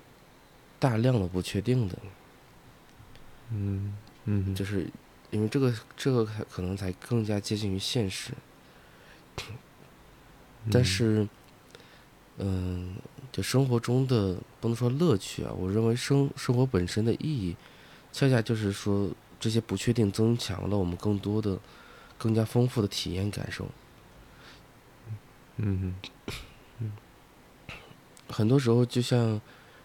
[0.78, 1.98] 大量的不确定的。
[3.50, 3.96] 嗯
[4.26, 4.88] 嗯，就是
[5.32, 8.30] 因为这个这个可能才更加接近于现实。
[10.70, 11.26] 但是，
[12.38, 12.94] 嗯，
[13.32, 17.56] 就生活中的不能说乐趣啊，我认为生生活本身的意义，
[18.12, 19.10] 恰恰就是说
[19.40, 21.58] 这些不确定增强了我们更多的、
[22.16, 23.66] 更加丰富的体验感受。
[25.56, 25.94] 嗯。
[26.80, 26.92] 嗯
[28.28, 29.40] 很多时候，就像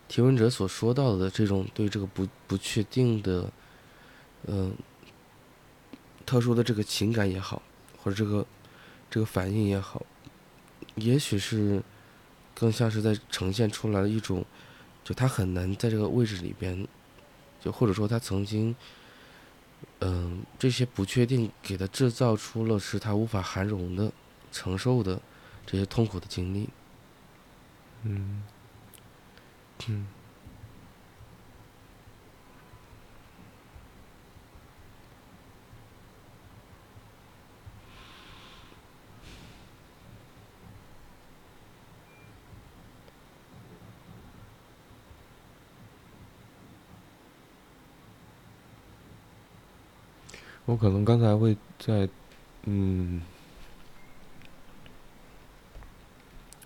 [0.07, 3.53] 提问者所说到的这种对这个不不确定的，
[4.47, 4.75] 嗯、
[6.25, 7.61] 特殊的这个情感也好，
[8.01, 8.45] 或者这个
[9.11, 10.03] 这个反应也好，
[10.95, 11.83] 也许是
[12.55, 14.43] 更像是在呈现出来的一种，
[15.03, 16.87] 就他很难在这个位置里边，
[17.61, 18.75] 就或者说他曾经，
[19.99, 24.11] 嗯、这些不确定给他制造出了是他无法涵容的、
[24.51, 25.21] 承受的
[25.65, 26.69] 这些痛苦的经历。
[28.03, 28.43] 嗯。
[29.87, 30.07] 嗯。
[50.67, 52.07] 我可能刚才会在，
[52.63, 53.21] 嗯，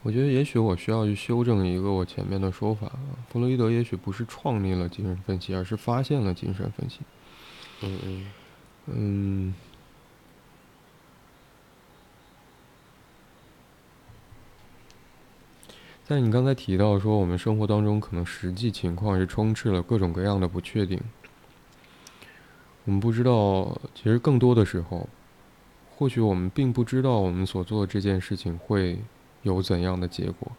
[0.06, 2.92] 我觉得也许我需要去修正一个我前面的说法。
[3.28, 7.00] 弗洛伊德也许不是创立了精神分析，而是发现了精神分析。
[7.82, 8.26] 嗯嗯
[8.86, 9.56] 嗯，
[16.04, 21.02] 在你刚才提到说，我们生活当中可能实际情况是充斥了各种各样的不确定。
[22.84, 25.10] 我们不知道，其实更多的时候，
[25.96, 29.00] 或许我们并不知道我们所做的这件事情会
[29.46, 30.52] 有怎样的结果。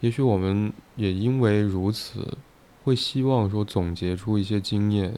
[0.00, 2.38] 也许我们也因为如此，
[2.82, 5.14] 会希望说总结出一些经验，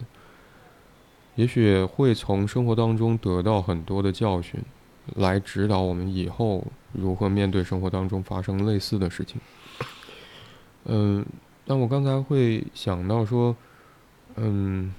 [1.36, 4.60] 也许会从生活当中得到很多的教训，
[5.14, 9.40] 来指导我们以后如何面对生活当中发生类似的事情。
[10.84, 11.24] 嗯，
[11.64, 13.56] 那我刚才会想到说，
[14.36, 14.92] 嗯，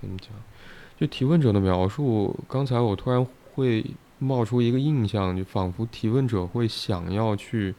[0.00, 0.30] 怎么讲？
[0.98, 3.84] 就提问者的描述，刚才我突然会
[4.18, 7.74] 冒出一个印象，就仿佛提问者会想要去，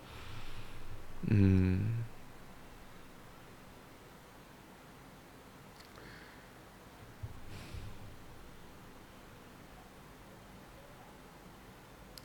[1.24, 2.04] 嗯，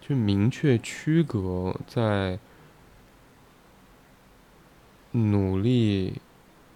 [0.01, 2.39] 去明确区隔在
[5.13, 6.21] 努力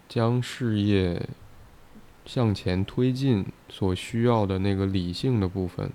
[0.09, 1.28] 将事业
[2.24, 5.93] 向前推进所需要的那个理性的部分，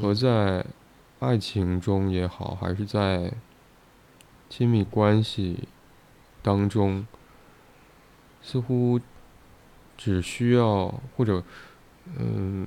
[0.00, 0.64] 和在
[1.20, 3.32] 爱情中也好，还是在
[4.48, 5.68] 亲密关系
[6.42, 7.06] 当中，
[8.42, 9.00] 似乎
[9.96, 11.42] 只需要或者
[12.18, 12.66] 嗯，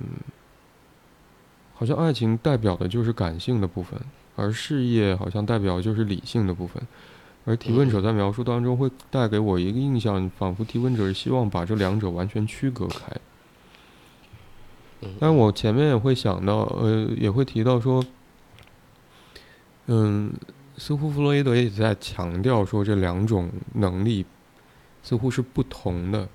[1.74, 4.00] 好像爱情代表的就是感性的部分，
[4.34, 6.82] 而事业好像代表就是理性的部分。
[7.44, 13.12] 而提问者在描述当中会带给我一个印象，仿佛提问者是希望把这两者完全区隔开。
[15.06, 18.04] 嗯但我前面也会想到，呃，也会提到说，
[19.86, 20.32] 嗯，
[20.76, 24.26] 似乎弗洛伊德也在强调说这两种能力
[25.02, 26.28] 似乎是不同的。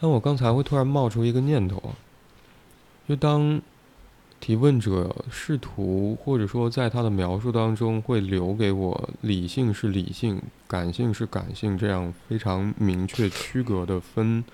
[0.00, 1.94] 但我刚才会突然冒出一个念头，
[3.08, 3.62] 就当
[4.40, 14.44] 提问者试图或者说在他的描述当中会留给我理性是理性，感性是感性这样非常明确区隔的分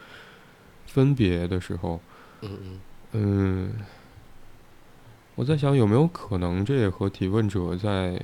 [0.87, 2.01] 分别的时候，
[2.43, 2.81] 嗯嗯
[3.13, 3.73] 嗯，
[5.35, 8.21] 我在想有没有可能这也和提问者在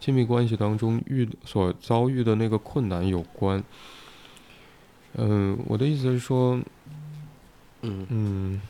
[0.00, 3.62] 亲密关系当中遇所遭遇的那个困难有关。
[5.14, 6.58] 嗯，我的意思是说，
[7.82, 8.60] 嗯嗯，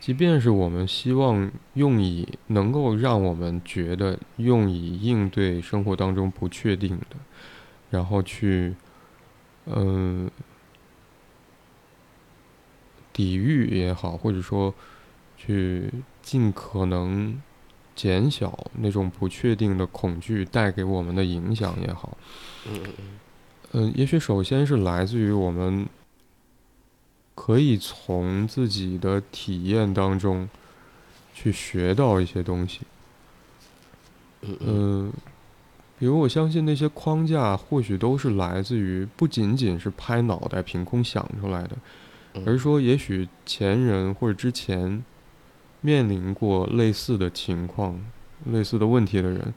[0.00, 7.16] 即便是我们希望用以能够让我们觉得用以应对生活当中不确定的，
[7.90, 8.74] 然后去，
[9.66, 10.30] 嗯、
[13.12, 14.74] 抵御也好，或者说
[15.36, 15.92] 去
[16.22, 17.40] 尽可能
[17.94, 22.16] 减小那种不确定的恐惧带给我们的影响也好，
[23.72, 25.86] 嗯也许首先是来自于我们
[27.34, 30.48] 可以从自己的体验当中
[31.34, 32.80] 去学到一些东西。
[34.42, 35.12] 嗯，
[35.98, 41.76] 比如我相信那些框架或许都是来自于不仅仅是拍脑袋凭空想出来的，
[42.34, 45.02] 嗯而是说也许前人或者之前
[45.80, 47.98] 面临过类似的情况、
[48.44, 49.54] 类似的问题的人，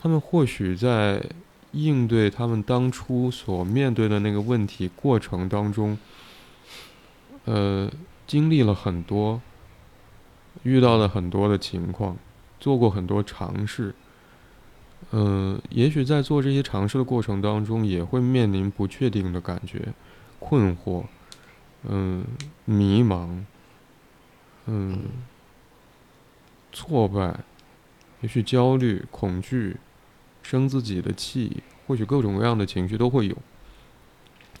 [0.00, 1.20] 他们或许在
[1.72, 5.98] 应对他们当初所面对的那个问题过程当中，
[7.46, 7.90] 呃，
[8.26, 9.40] 经历了很多，
[10.62, 12.16] 遇到了很多的情况，
[12.60, 13.92] 做过很多尝试。
[15.12, 19.94] 嗯，也许在做这些尝试的过程当中，也会面临不确定的感觉、
[20.40, 21.04] 困惑，
[21.84, 22.24] 嗯，
[22.64, 23.44] 迷茫，
[24.66, 25.04] 嗯，
[26.72, 27.38] 挫败，
[28.20, 29.76] 也许焦虑、恐惧，
[30.42, 33.36] 生自己的气，或许各种各样的情绪都会有，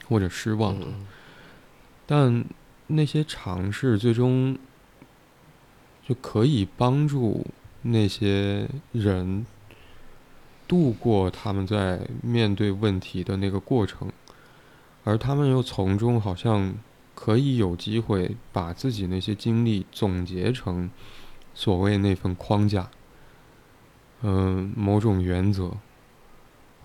[0.08, 0.76] 或者失望。
[2.06, 2.44] 但
[2.86, 4.56] 那些尝试最终
[6.06, 7.44] 就可以帮助
[7.82, 9.44] 那些人。
[10.68, 14.10] 度过他们在面对问题的那个过程，
[15.04, 16.74] 而他们又从中好像
[17.14, 20.90] 可以有机会把自己那些经历总结成
[21.54, 22.90] 所谓那份框架，
[24.22, 25.76] 嗯，某种原则，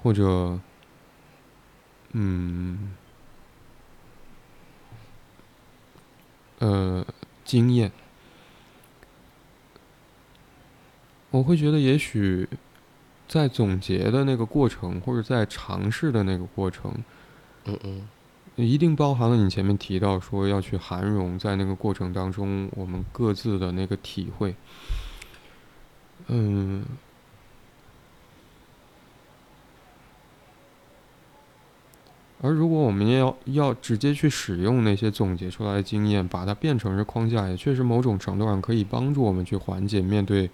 [0.04, 0.60] 或者，
[2.12, 2.96] 嗯，
[6.60, 7.06] 呃，
[7.44, 7.92] 经验，
[11.32, 12.48] 我会觉得也许。
[13.32, 16.94] 在总结的那个过程，或者在尝试的那个过程，
[17.64, 18.02] 嗯嗯，
[18.58, 24.54] 一定包含了你前面提到说要去涵容在那个过程当中我们各自的那个体会，
[26.28, 26.84] 嗯，
[32.42, 40.50] 而如果我们要要直接去使用那些总结出来的经验，把它变成是框架，也确实某种程度上可以帮助我们去缓解面对。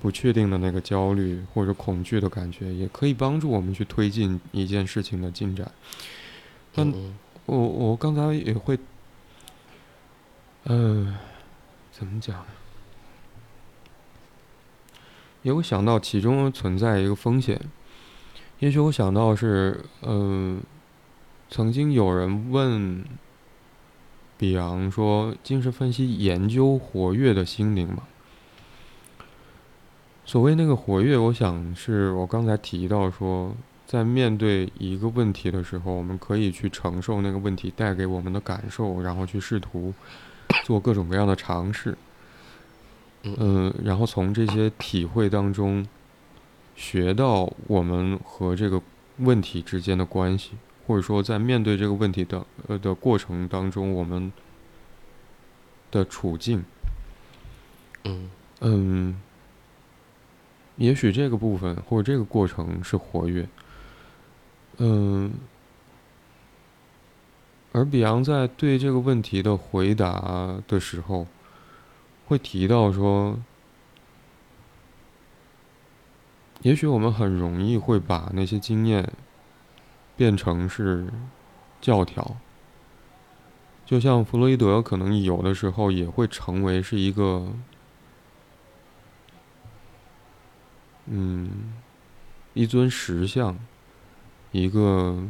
[0.00, 5.70] 不确定的那个焦虑或者恐惧的感觉，也可以帮助我们去推进一件事情的进展。
[6.72, 6.92] 但
[7.46, 8.78] 我我刚才也会，
[10.64, 11.16] 嗯，
[11.90, 12.44] 怎么讲？
[15.42, 17.60] 也会想到其中存在一个风险。
[18.58, 20.60] 也许我想到是，嗯，
[21.48, 23.04] 曾经有人问
[24.36, 28.02] 比昂说：“精神分析研究活跃的心灵吗？”
[30.28, 33.56] 所谓那个活跃，我想是我刚才提到说，
[33.86, 39.94] 在面对一个问题的时候，我们可以去承受那个问题带给我们的感受，然后去试图
[40.66, 41.96] 做各种各样的尝试，
[43.22, 45.88] 嗯，然后从这些体会当中
[46.76, 48.82] 学到我们和这个
[49.20, 50.50] 问题之间的关系，
[50.86, 54.30] 或者说在面对这个问题的呃的过程当中，我们
[55.90, 56.62] 的处境，
[58.04, 58.28] 嗯。
[58.60, 59.18] 嗯。
[60.78, 63.48] 也许这个部分或者这个过程是活跃，
[64.76, 65.32] 嗯，
[67.72, 71.26] 而比昂在对这个问题的回答的时候，
[72.26, 73.36] 会提到说，
[76.62, 79.12] 也许我们很容易会把那些经验
[80.16, 81.12] 变成是
[81.80, 82.36] 教条，
[83.84, 87.48] 就像弗洛伊德可能有的时候也会成为是一个。
[91.10, 91.72] 嗯，
[92.52, 93.58] 一尊石像，
[94.52, 95.26] 一个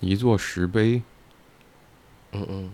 [0.00, 1.02] 一座石碑，
[2.32, 2.72] 嗯嗯，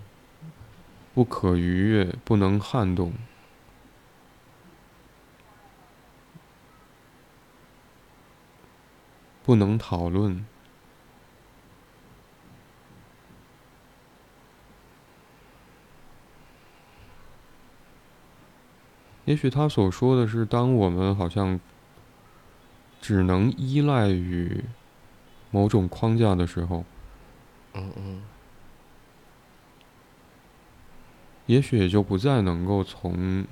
[1.15, 3.13] 不可逾越，不能撼动，
[9.45, 10.45] 不能讨论。
[19.27, 21.61] 也许他所说的是，当我们好像
[23.01, 24.65] 只能依赖于
[25.51, 26.85] 某种框架的时候，
[27.75, 28.23] 嗯嗯，
[31.47, 33.45] 也许也就不再能够从。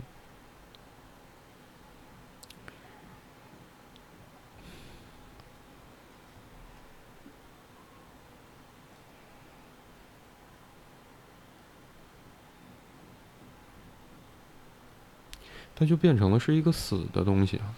[15.77, 17.75] 它就变成了是一个死的东西啊！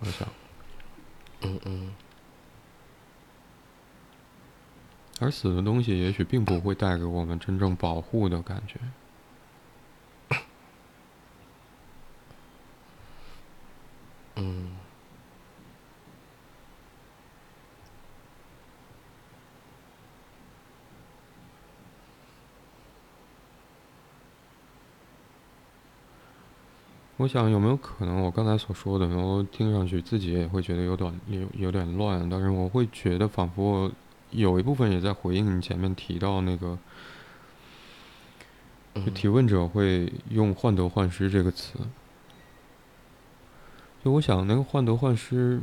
[0.00, 0.28] 我想，
[1.42, 1.94] 嗯嗯，
[5.20, 8.80] 而死的东西也许并不会带给我们真正保护的感觉。
[14.36, 14.83] 嗯。
[27.24, 33.90] 我想有没有可能，我刚才所说的，然后听上去自己也会觉得有点有有点乱，但是我会觉得仿佛
[34.30, 36.78] 有一部分也在回应你前面提到那个，
[39.14, 41.78] 提问者会用“患得患失”这个词。
[44.04, 45.62] 就我想，那个“患得患失”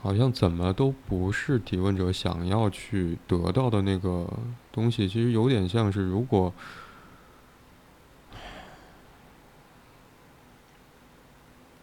[0.00, 4.26] 好像怎么都不是提问者想要去得到的那个
[4.72, 6.54] 东西，其实有点像是如果。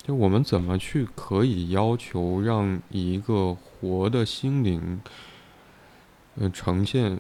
[0.04, 5.00] 就我们怎么去可以要求让一个活的心灵，
[6.36, 7.18] 呃，呈现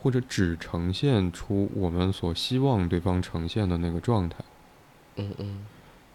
[0.00, 4.38] 或者只呈现出我们所希望对方呈现的那个状态？
[5.16, 5.66] 嗯嗯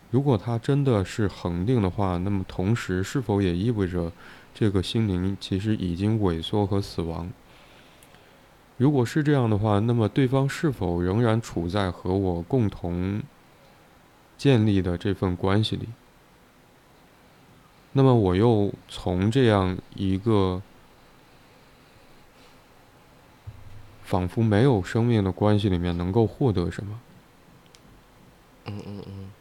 [0.09, 4.11] 如果它真的是恒定的话，那么同时是否也意味着
[4.53, 7.31] 这个心灵其实已经萎缩和死亡？
[8.75, 13.21] 如果是这样的话，那么对方是否仍然处在和我共同
[14.37, 15.87] 建立的这份关系里？
[17.93, 20.61] 那么我又从这样一个
[24.03, 26.99] 仿佛没有生命的关系里面能够获得什么？
[28.65, 29.40] 嗯嗯嗯。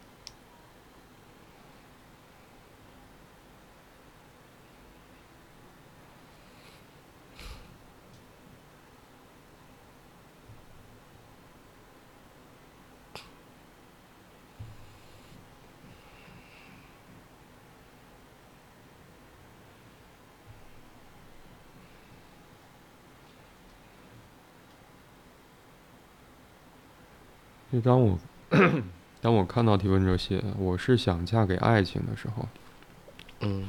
[27.81, 28.19] 就当我
[29.21, 32.47] 当我看到提问者写“我是想嫁给爱情”的时候，
[33.39, 33.67] 嗯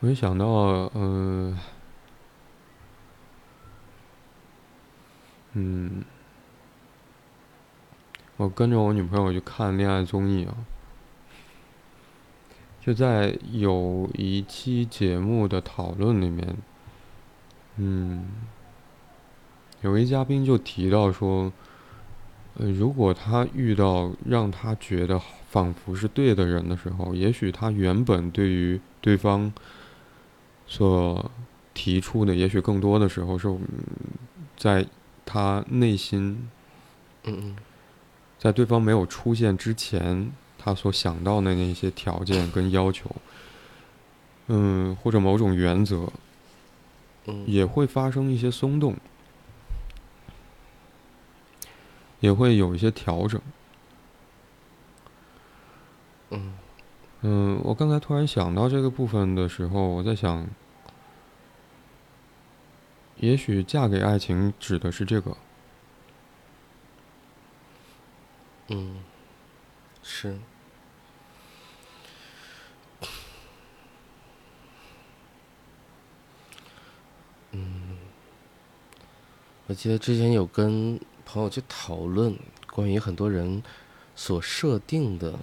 [0.00, 1.58] 我就想到，呃，
[5.54, 6.04] 嗯，
[8.36, 10.54] 我跟着我女朋友去看恋爱综艺啊，
[12.80, 16.56] 就在有一期节目的讨论里面，
[17.76, 18.30] 嗯，
[19.80, 21.52] 有一嘉宾就提到说。
[22.56, 29.52] 呃，如果他遇到让他觉得仿佛是对的人的时候，也许他原本对于对方
[30.66, 31.30] 所
[31.72, 33.52] 提出的，也许更多的时候是
[34.56, 34.86] 在
[35.26, 36.48] 他内心，
[37.24, 37.56] 嗯嗯，
[38.38, 43.10] 在对方没有出现之前，他所想到的那些条件跟要求，
[44.46, 46.08] 嗯，或者某种原则，
[47.26, 48.94] 嗯也会发生一些松动。
[52.24, 53.38] 也会有一些调整。
[56.30, 56.54] 嗯
[57.20, 60.46] 嗯，我刚才突然想到这个部分的时候，我在想，
[63.16, 65.36] 也许嫁给爱情指的是这个。
[68.68, 69.04] 嗯，
[70.02, 70.38] 是。
[77.50, 77.98] 嗯，
[79.66, 80.98] 我记得之前有跟。
[81.34, 82.32] 朋友去讨论
[82.70, 83.60] 关于很多人
[84.14, 85.36] 所设定的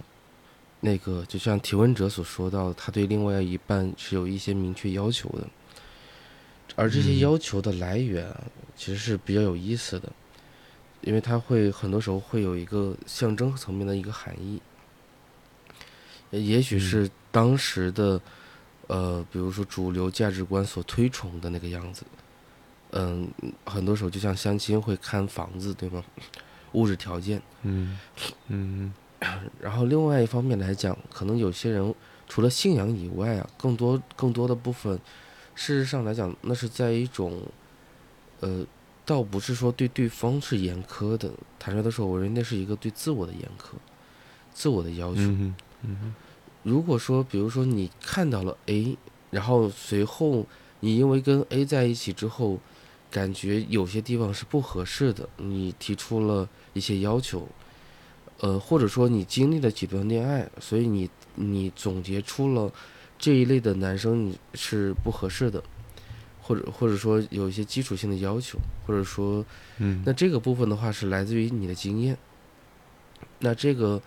[0.80, 5.46] 那个，就像提问者所说到，他对另外一半是有一些明确要求的，
[6.78, 8.42] 而这些要求的来源啊，
[8.78, 10.10] 其实是比较有意思的，
[11.02, 14.62] 因为他会很多时候会有一个象征层面的一个含义，
[16.30, 18.22] 也许是当时的
[18.88, 22.06] 呃，比如说主流价值观所推崇的那个样子。
[22.92, 23.30] 嗯，
[23.66, 26.04] 很多时候就像相亲会看房子，对吗？
[26.74, 27.42] 物质条件。
[27.64, 27.98] 嗯
[28.48, 28.94] 嗯。
[29.62, 31.94] 然后另外一方面来讲，可能有些人
[32.28, 35.00] 除了信仰以外啊，更多更多的部分，
[35.54, 37.42] 事实上来讲，那是在一种，
[38.40, 38.66] 呃，
[39.06, 41.32] 倒不是说对对方是严苛的。
[41.60, 43.74] 坦率的说，我认为那是一个对自我的严苛，
[44.54, 45.22] 自我的要求。
[45.22, 46.16] 嗯嗯。
[46.64, 48.98] 如果说，比如说你看到了 A，
[49.30, 50.46] 然后随后
[50.80, 52.60] 你因为跟 A 在一起之后。
[53.12, 57.46] 感觉有些地方是不合适的，你提出了一些要求，
[58.40, 62.72] 呃，或者说你经历了几段恋爱，所以你你总结出了
[63.20, 65.62] 这一类的男生你是不合适的，
[66.42, 68.58] 或者或者说有一些基础性的要求，
[68.88, 69.46] 或者说，
[69.80, 72.18] 嗯，那这个部分的话是来自于你的经验，
[73.40, 74.02] 那这个，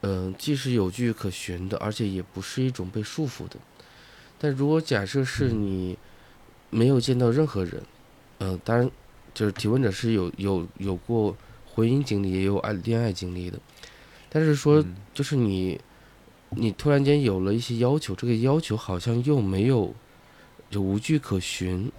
[0.00, 3.56] 嗯，既是有据可循的，而且也不是一种被束缚的，
[4.36, 5.96] 但如果假设是你
[6.70, 7.74] 没有见到任何人。
[7.74, 7.86] 嗯，
[8.64, 8.90] 当然，
[9.34, 11.36] 就是提问者是有有有过
[11.74, 13.58] 婚姻经历，也有爱恋爱经历的，
[14.28, 14.84] 但是说
[15.14, 15.80] 就是你，
[16.50, 19.94] 你突然间有了一些要求，这个要求好像又没有
[20.70, 21.90] 就无据可循，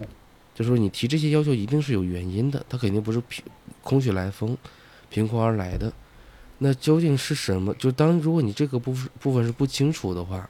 [0.53, 3.43] 就说你提这些要求一定是有原因的，它肯定不是凭
[3.81, 4.57] 空穴来风，
[5.09, 5.91] 凭空而来的。
[6.59, 7.73] 那究竟是什么？
[7.73, 10.47] 就当如果你这个部分部分是不清楚的话，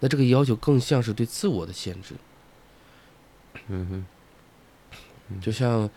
[0.00, 2.14] 那这个要求更像是对自我的限制。
[3.68, 4.06] 嗯哼。
[5.40, 5.88] 就像，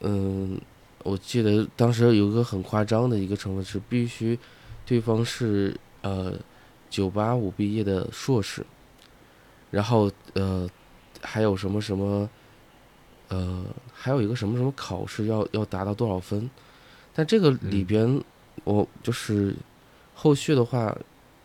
[0.00, 0.60] 嗯，
[1.02, 4.38] 我记得当时有一个很夸张的一个成分是必须
[4.84, 6.34] 对方是呃
[6.90, 8.64] 九八五毕业的硕士，
[9.70, 10.68] 然后呃
[11.20, 12.28] 还有什么什么
[13.28, 16.48] 呃还有一个什么什么考试要要达到多少分，
[17.14, 18.22] 但这个里边
[18.64, 19.54] 我就是
[20.14, 20.96] 后续的话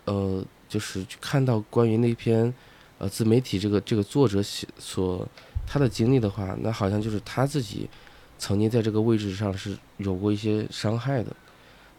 [0.06, 2.52] 呃，就是看到关于那篇
[2.98, 5.28] 呃自媒体这个这个作者写所
[5.72, 7.90] 他的经历的话，那好像就是他自己
[8.38, 11.34] 曾经在这个位置上是有过一些伤害的，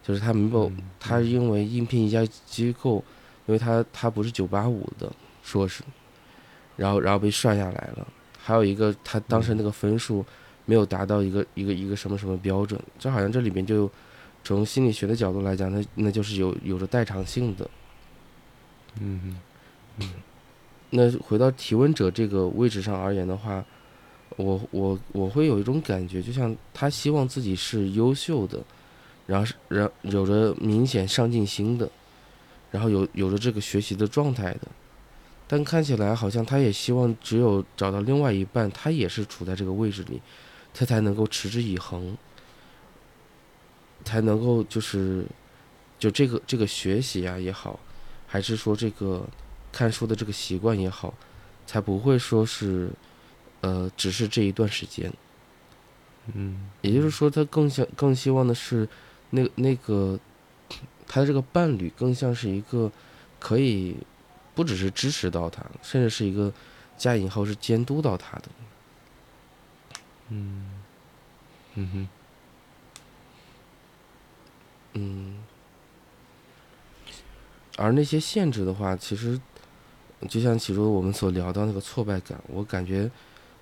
[0.03, 3.03] 就是他没有他因为应聘一家机构，
[3.47, 5.11] 因为他他不是九八五的
[5.41, 5.81] 硕士，
[6.77, 8.07] 然后然后被涮下来了，
[8.39, 10.23] 还有一个他当时那个分数
[10.65, 13.89] 没有达到一个一个一个什么什么标准，这好像这里面就
[14.43, 17.67] 从心理学的角度来讲，那那就是有有着代偿性的。
[19.01, 19.39] 嗯
[19.97, 20.09] 嗯
[20.95, 23.65] 那回到提问者这个位置上而言的话，
[24.37, 28.59] 我我我会有一种感觉，就像他希望自己是优秀的，
[29.25, 31.89] 然后是然有着明显上进心的，
[32.69, 34.67] 然后有有着这个学习的状态的，
[35.47, 40.21] 但看起来好像他也希望只有找到另外一半，他也是处在这个位置里，
[40.75, 42.15] 他才能够持之以恒，
[44.03, 45.25] 才能够就是
[45.97, 47.79] 就这个这个学习啊也好，
[48.27, 49.27] 还是说这个。
[49.73, 51.11] 看书的这个习惯也好，
[51.65, 52.91] 才不会说是，
[53.61, 55.11] 呃，只是这一段时间。
[56.33, 58.87] 嗯，也就是说，他更想更希望的是，
[59.31, 60.19] 那那个
[61.07, 62.91] 他的这个伴侣更像是一个
[63.39, 63.97] 可以
[64.53, 66.53] 不只是支持到他，甚至是一个
[66.95, 68.49] 加引号是监督到他的。
[70.29, 70.83] 嗯，
[71.73, 72.07] 嗯哼，
[74.93, 75.43] 嗯，
[77.75, 79.41] 而那些限制的话，其实。
[80.27, 83.09] 就像起初我们所聊到那个挫败感，我感觉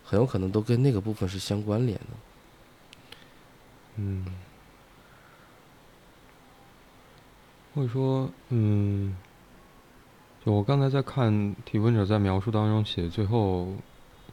[0.04, 2.06] 很有可能都跟那个部分是相关联的。
[3.98, 4.26] 嗯，
[7.74, 9.16] 或者说，嗯，
[10.46, 13.74] 就我刚才在看提问者在描述当中写最后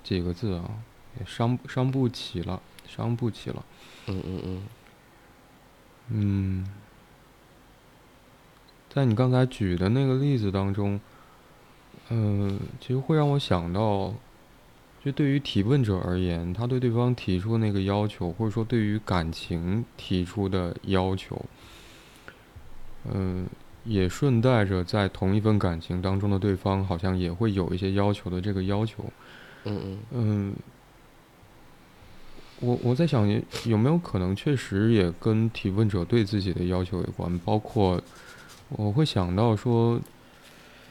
[0.03, 0.70] 几个字啊，
[1.18, 3.64] 也伤伤不起了，伤不起了。
[4.07, 4.62] 嗯嗯嗯。
[6.11, 6.74] 嗯，
[8.89, 11.01] 在你刚才举的那个例子当中。
[12.11, 14.15] 嗯，其实会让我想到，
[15.05, 21.45] 就对于提问者而言，他对对方提出的那个要求，或者说对于感情提出的要求，
[23.13, 23.47] 嗯，
[23.85, 29.05] 也顺带着在同一份感情当中的对方，好像也会有一些要求的这个要求。
[29.65, 29.99] 嗯嗯。
[30.13, 30.57] 嗯，
[32.61, 33.29] 我我在想，
[33.67, 37.39] 有没有可能确实也跟提问者对自己的要求有关？
[37.41, 38.01] 包括
[38.71, 40.01] 我会想到说。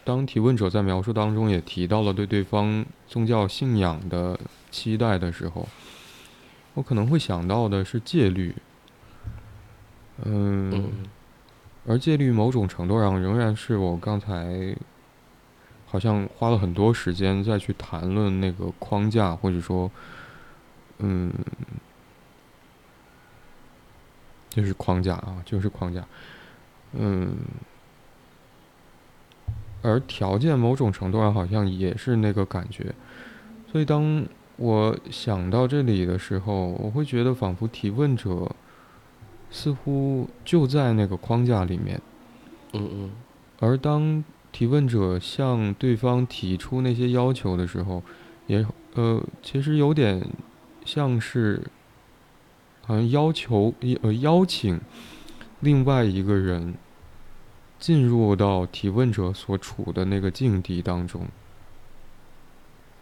[0.07, 4.39] 当提问者在描述当中也提到了对对方宗教信仰的
[4.71, 5.67] 期待的时候，
[6.75, 8.55] 我可能会想到的是戒律。
[10.23, 11.03] 嗯，
[11.85, 14.73] 而戒律某种程度上仍然是我刚才
[15.85, 19.91] 好像花了很多时间再去谈论那个框架，或者说，
[20.99, 21.33] 嗯，
[24.51, 26.01] 就是框架啊，就是框架，
[26.93, 27.35] 嗯。
[29.87, 32.93] 而条件某种程度上好像也是那个感觉，
[33.71, 34.25] 所以当
[34.57, 38.51] 我想到这里的时候，我会觉得仿佛提问者
[39.49, 42.01] 似乎就在那个框架里面。
[42.73, 43.11] 嗯嗯。
[43.59, 48.03] 而当提问者向对方提出那些要求的时候，
[48.47, 48.65] 也
[48.95, 50.21] 呃，其实有点
[50.83, 51.61] 像是
[52.81, 54.79] 好像要求呃邀请
[55.61, 56.75] 另外一个人。
[57.79, 61.27] 进入到提问者所处的那个境地当中，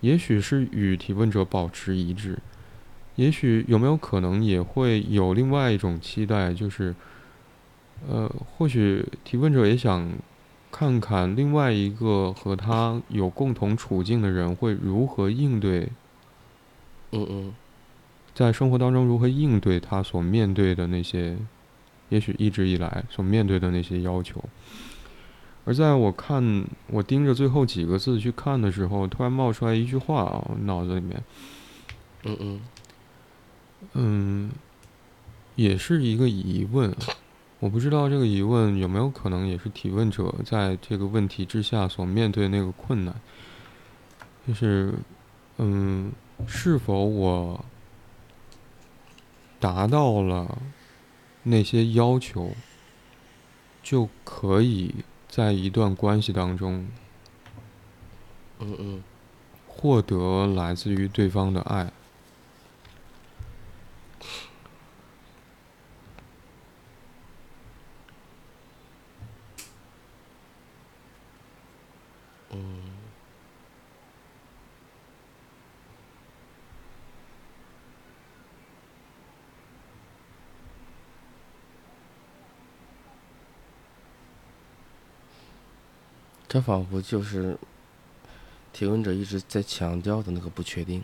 [0.01, 2.39] 也许是与提问者保持一致，
[3.15, 6.93] 也许有没有可能也会有另外一种期待，就是，
[8.07, 10.11] 呃，或许提问者也想
[10.71, 15.89] 看看另外一个和他有共同处境的人会如何应对，
[17.11, 17.53] 嗯嗯，
[18.33, 21.37] 在生活当中如何应对他所面对的那些。
[22.09, 24.43] 也许一直以来所面对的那些要求，
[25.65, 31.23] 而在我看我盯着最后几个字去看的时候，突然冒出来一句话啊，脑子里面，
[32.23, 32.61] 嗯嗯，
[33.93, 34.51] 嗯，
[35.55, 36.95] 也是一个疑问，
[37.59, 43.15] 我不知道这个疑问有没有可能也是提问者在这个问题之下所面对那个困难，
[44.47, 44.93] 就是，
[45.57, 46.11] 嗯，
[46.45, 47.65] 是否我
[49.59, 50.55] 达到了？
[51.47, 52.51] 那些要求，
[53.83, 54.95] 就可以
[55.29, 56.87] 在一段关系当中，
[58.59, 59.03] 嗯嗯，
[59.67, 61.91] 获得来自于对方的爱。
[86.55, 87.57] 这仿佛就是
[88.71, 91.03] 提问者一直在强调的那个不确定。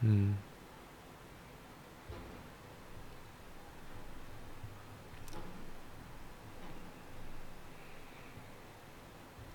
[0.00, 0.38] 嗯。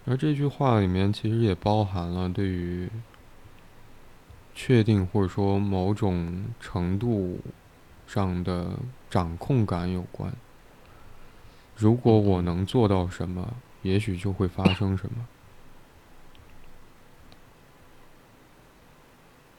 [0.05, 2.89] 而这句话里面其实也包含了对于
[4.53, 7.39] 确定或者说某种程度
[8.05, 8.71] 上的
[9.09, 10.33] 掌控感有关。
[11.79, 13.53] 如果我能做到什么，
[13.83, 15.27] 也许就会发生什么。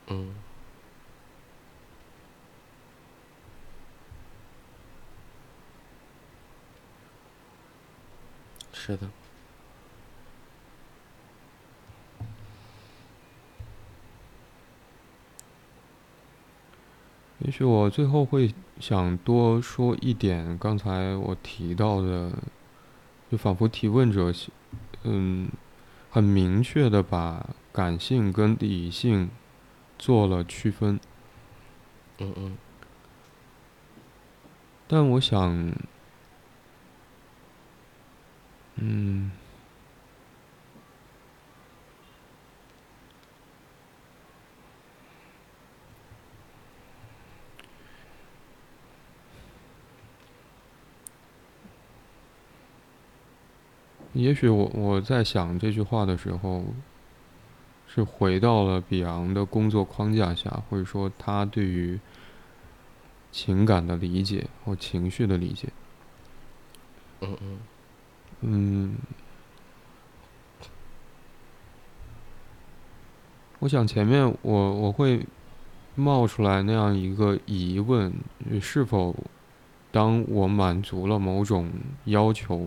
[0.09, 0.35] 嗯，
[8.75, 9.09] 是的。
[17.51, 22.31] 也许我最后会想多说一点，刚才我提到的，
[23.29, 24.33] 就仿佛提问者，
[25.03, 25.51] 嗯，
[26.13, 29.29] 很明确的把感性跟理性
[29.99, 31.01] 做了区分。
[32.21, 32.57] 嗯嗯。
[34.87, 35.73] 但我想，
[38.77, 39.33] 嗯。
[54.13, 56.65] 也许我我在想这句话的时候，
[57.87, 61.99] 是回到了比昂的工作框架下，或者说他对于
[63.31, 65.69] 情感的理解或情绪的理解。
[67.21, 67.59] 嗯嗯。
[68.41, 68.97] 嗯。
[73.61, 75.25] 我想前面我我会
[75.95, 78.13] 冒出来那样一个疑问：
[78.61, 79.15] 是否
[79.93, 81.71] 当我满足了某种
[82.07, 82.67] 要求？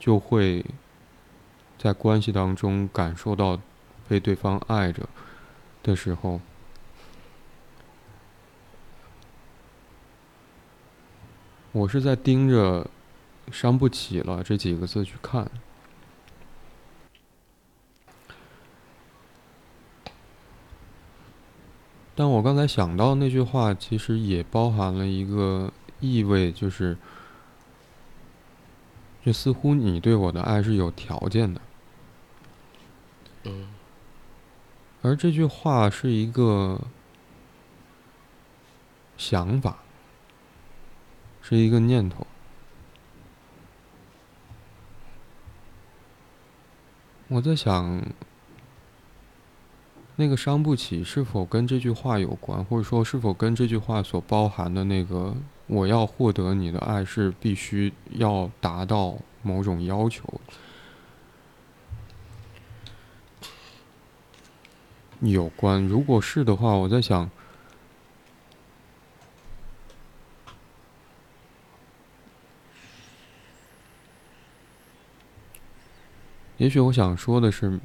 [0.00, 0.64] 就会
[1.78, 3.60] 在关系当中感受到
[4.08, 5.06] 被对方爱着
[5.82, 6.40] 的时候，
[11.72, 12.88] 我是在盯着
[13.52, 15.48] “伤不起了”这几个字去看。
[22.14, 25.70] 但我刚才想到那句话，其实也包含了一个
[26.00, 26.96] 意味，就是。
[29.24, 31.60] 就似乎你对我的爱是有条件的，
[33.44, 33.68] 嗯，
[35.02, 36.80] 而这句话是一个
[39.18, 39.78] 想法，
[41.42, 42.26] 是一个念头。
[47.28, 48.02] 我在想，
[50.20, 55.34] 那个伤不起是否跟这句话有关，或者说是否跟这句话所包含的那个？
[55.66, 60.28] 我要获得你的爱是必须要达到某种要求，
[65.20, 65.82] 有关。
[65.86, 67.30] 如果是的话，我在想，
[76.58, 77.78] 也许我想说的是，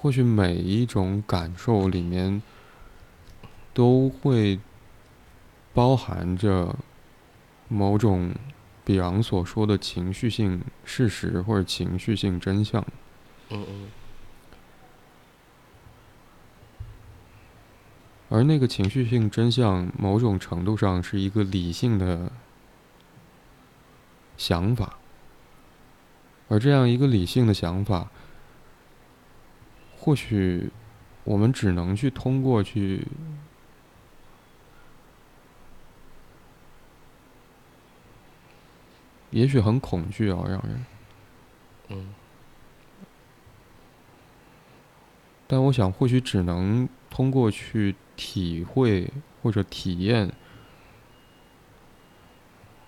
[0.00, 2.42] 或许每一种感受里面
[3.72, 4.58] 都会。
[5.74, 6.74] 包含着
[7.68, 8.34] 某种
[8.84, 12.84] 比昂所说的情绪性事实或者情绪性真相。
[13.50, 13.88] 嗯嗯。
[18.28, 22.32] 而那个情绪性真相，某种程度上是一个理性的
[24.36, 24.98] 想法。
[26.48, 28.10] 而这样一个理性的想法，
[30.08, 30.70] 或许
[31.24, 33.06] 我们只能去通过去。
[39.30, 40.86] 也许很恐惧啊，让人。
[41.88, 42.14] 嗯。
[45.46, 50.32] 但我想，或许只能通过去体会或者体验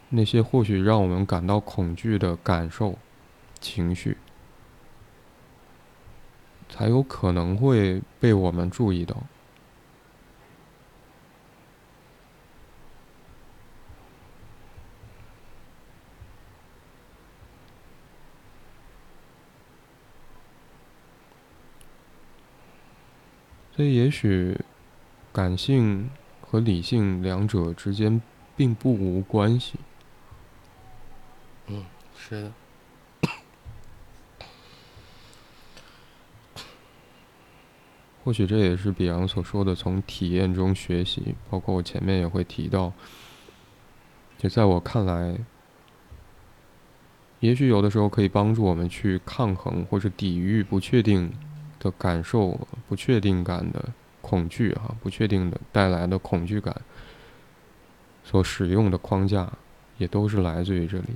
[0.09, 2.99] 那些或许让我们感到恐惧的感受、
[3.61, 4.17] 情绪，
[6.71, 9.17] 才有可能会被我们注意到。
[23.77, 24.59] 所以，也许
[25.33, 26.11] 感性
[26.43, 28.21] 和理性两者之间
[28.55, 29.79] 并不无关系。
[31.67, 32.53] 嗯，是的。
[38.23, 42.93] 或许这也是比昂所说的从体验中学习，包括我前面也会提到，
[44.37, 45.39] 就在我看来，
[47.41, 51.33] 也许有的时候可以帮助我们去抗衡或者抵御不确定
[51.79, 53.89] 的感受、不确定感的
[54.21, 56.75] 恐惧哈，不确定的带来的恐惧感。
[58.23, 59.51] 所使用的框架
[59.97, 61.07] 也都是来自于这里，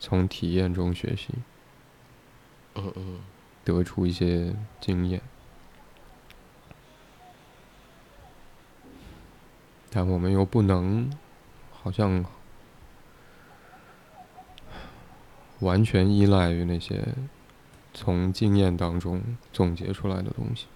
[0.00, 1.28] 从体验中学习，
[2.74, 3.20] 嗯嗯，
[3.62, 5.22] 得出一些经验。
[9.94, 11.10] 但我们又不能，
[11.70, 12.24] 好像
[15.60, 17.06] 完全依赖于那些
[17.92, 19.22] 从经验当中
[19.52, 20.66] 总结出来的东西。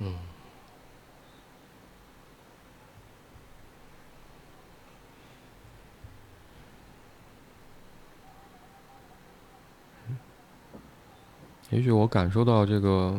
[0.00, 0.18] 嗯，
[11.70, 13.18] 也许我感受到这个。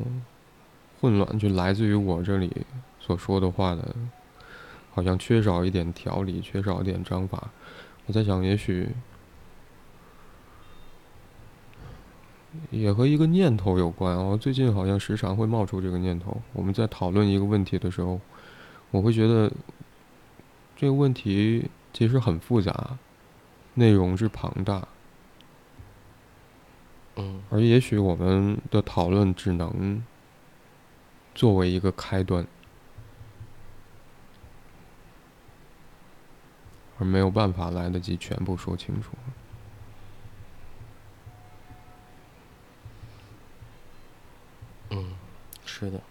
[1.02, 2.56] 混乱就来自于我这里
[3.00, 3.96] 所说的话的，
[4.94, 7.50] 好像缺少一点条理，缺少一点章法。
[8.06, 8.88] 我在想，也许
[12.70, 14.16] 也和一个念头有关。
[14.16, 16.40] 我最近好像时常会冒出这个念头。
[16.54, 18.22] 我们在讨论一个问题的时候，
[18.92, 19.52] 我会觉得
[20.76, 23.00] 这个问题其实很复杂，
[23.74, 24.88] 内容之庞大。
[27.16, 30.04] 嗯，而也许我们的讨论只能。
[31.34, 32.46] 作为一个开端，
[37.00, 39.12] 而没有办法来得及全部说清楚。
[44.90, 45.14] 嗯，
[45.66, 46.02] 是的。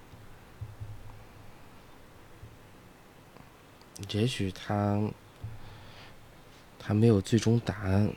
[4.09, 5.11] 也许他
[6.79, 8.11] 他没有最终答案，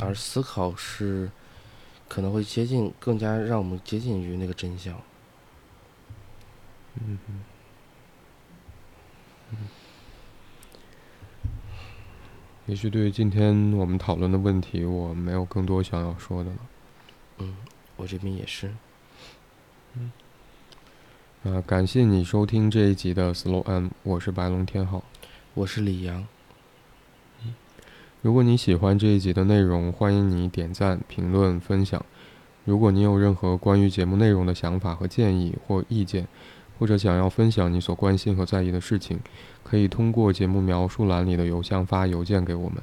[0.00, 1.30] 而思考是
[2.08, 4.98] 可能会接近，更加让我们接近于那个真相。
[7.00, 7.18] 嗯
[9.50, 9.58] 嗯，
[12.66, 16.56] 也许对于今天我们讨论的问题，我没有更多想要说的了。
[17.38, 17.56] 嗯，
[17.96, 18.72] 我这边也是。
[19.94, 20.12] 嗯，
[21.44, 25.02] 啊，感谢你收听这一集的 Slow M，我是白龙天浩，
[25.54, 26.26] 我是李阳。
[28.22, 32.04] 如果你喜欢这一集的内容，欢迎你点赞、评论、分享。
[32.64, 36.28] 如果你有任何关于节目内容的想法和建议或意见，
[36.82, 39.20] 或者想要分享你所关心和在意的事情，
[39.62, 42.82] 可以通过节目描述栏里的邮箱发邮件给我们。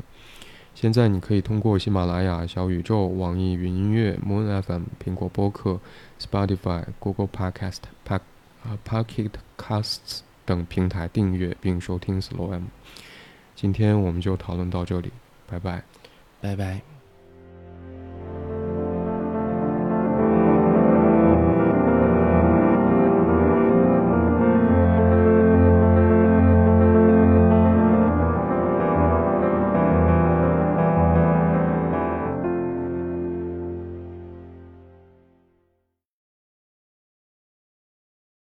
[0.74, 5.82] 现在你可以通过喜马拉雅、小宇宙、网易云音乐、Moon FM、苹果播客、
[6.18, 8.22] Spotify、Google Podcast、Park
[8.64, 12.68] 啊 Pocket Casts 等平台订阅并收听 Slow M。
[13.54, 15.12] 今天我们就讨论到这里，
[15.46, 15.84] 拜拜，
[16.40, 16.99] 拜拜。